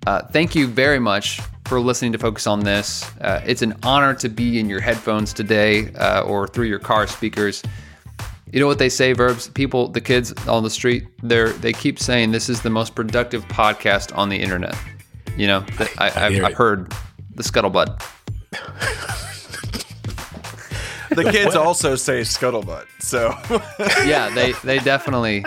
Uh, 0.06 0.22
thank 0.28 0.54
you 0.54 0.68
very 0.68 1.00
much 1.00 1.40
for 1.72 1.80
listening 1.80 2.12
to 2.12 2.18
Focus 2.18 2.46
on 2.46 2.60
This. 2.60 3.02
Uh, 3.22 3.40
it's 3.46 3.62
an 3.62 3.74
honor 3.82 4.12
to 4.16 4.28
be 4.28 4.60
in 4.60 4.68
your 4.68 4.80
headphones 4.80 5.32
today 5.32 5.90
uh, 5.94 6.20
or 6.20 6.46
through 6.46 6.66
your 6.66 6.78
car 6.78 7.06
speakers. 7.06 7.62
You 8.52 8.60
know 8.60 8.66
what 8.66 8.78
they 8.78 8.90
say, 8.90 9.14
verbs? 9.14 9.48
People, 9.48 9.88
the 9.88 10.02
kids 10.02 10.34
on 10.46 10.64
the 10.64 10.68
street, 10.68 11.06
they're 11.22 11.48
they 11.48 11.72
keep 11.72 11.98
saying 11.98 12.30
this 12.30 12.50
is 12.50 12.60
the 12.60 12.68
most 12.68 12.94
productive 12.94 13.42
podcast 13.48 14.14
on 14.14 14.28
the 14.28 14.36
internet. 14.36 14.76
You 15.38 15.46
know, 15.46 15.62
th- 15.62 15.88
I, 15.96 16.10
I 16.10 16.26
I've, 16.26 16.32
hear 16.34 16.44
I've 16.44 16.52
heard 16.52 16.92
the 17.34 17.42
scuttlebutt. 17.42 18.04
The 21.08 21.30
kids 21.30 21.54
also 21.54 21.94
say 21.94 22.22
scuttlebutt. 22.22 22.86
So 23.00 23.34
Yeah, 24.06 24.30
they 24.34 24.52
they 24.64 24.78
definitely 24.78 25.44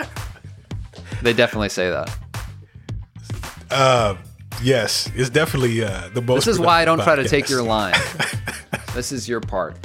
they 1.22 1.32
definitely 1.32 1.70
say 1.70 1.90
that. 1.90 2.08
Yes 4.62 5.10
it's 5.14 5.30
definitely 5.30 5.82
uh, 5.84 6.08
the 6.14 6.22
most 6.22 6.44
This 6.46 6.54
is 6.54 6.60
why 6.60 6.82
I 6.82 6.84
don't 6.84 7.02
try 7.02 7.16
to 7.16 7.28
take 7.28 7.48
your 7.48 7.62
line. 7.62 7.94
this 8.94 9.12
is 9.12 9.28
your 9.28 9.40
part. 9.40 9.76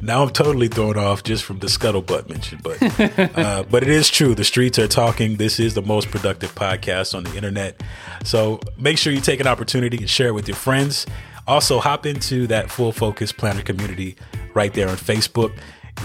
Now 0.00 0.22
I'm 0.22 0.30
totally 0.30 0.68
thrown 0.68 0.96
off 0.98 1.22
just 1.22 1.44
from 1.44 1.60
the 1.60 1.68
scuttlebutt 1.68 2.28
mention, 2.28 2.58
but 2.62 3.38
uh, 3.38 3.62
but 3.70 3.82
it 3.82 3.88
is 3.88 4.10
true. 4.10 4.34
The 4.34 4.44
streets 4.44 4.78
are 4.78 4.88
talking. 4.88 5.36
This 5.36 5.60
is 5.60 5.74
the 5.74 5.82
most 5.82 6.10
productive 6.10 6.54
podcast 6.54 7.14
on 7.14 7.22
the 7.24 7.34
internet. 7.36 7.80
So 8.24 8.60
make 8.76 8.98
sure 8.98 9.12
you 9.12 9.20
take 9.20 9.40
an 9.40 9.46
opportunity 9.46 9.98
and 9.98 10.10
share 10.10 10.28
it 10.28 10.32
with 10.32 10.48
your 10.48 10.56
friends. 10.56 11.06
Also, 11.46 11.78
hop 11.80 12.06
into 12.06 12.46
that 12.48 12.70
full 12.70 12.92
focus 12.92 13.32
planner 13.32 13.62
community 13.62 14.16
right 14.54 14.72
there 14.74 14.88
on 14.88 14.96
Facebook. 14.96 15.52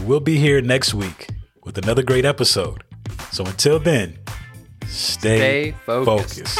We'll 0.04 0.20
be 0.20 0.38
here 0.38 0.62
next 0.62 0.94
week 0.94 1.30
with 1.64 1.78
another 1.78 2.04
great 2.04 2.26
episode. 2.26 2.84
So 3.32 3.46
until 3.46 3.80
then, 3.80 4.18
stay, 4.88 5.38
Stay 5.38 5.72
focused. 5.86 6.38
focused. 6.40 6.60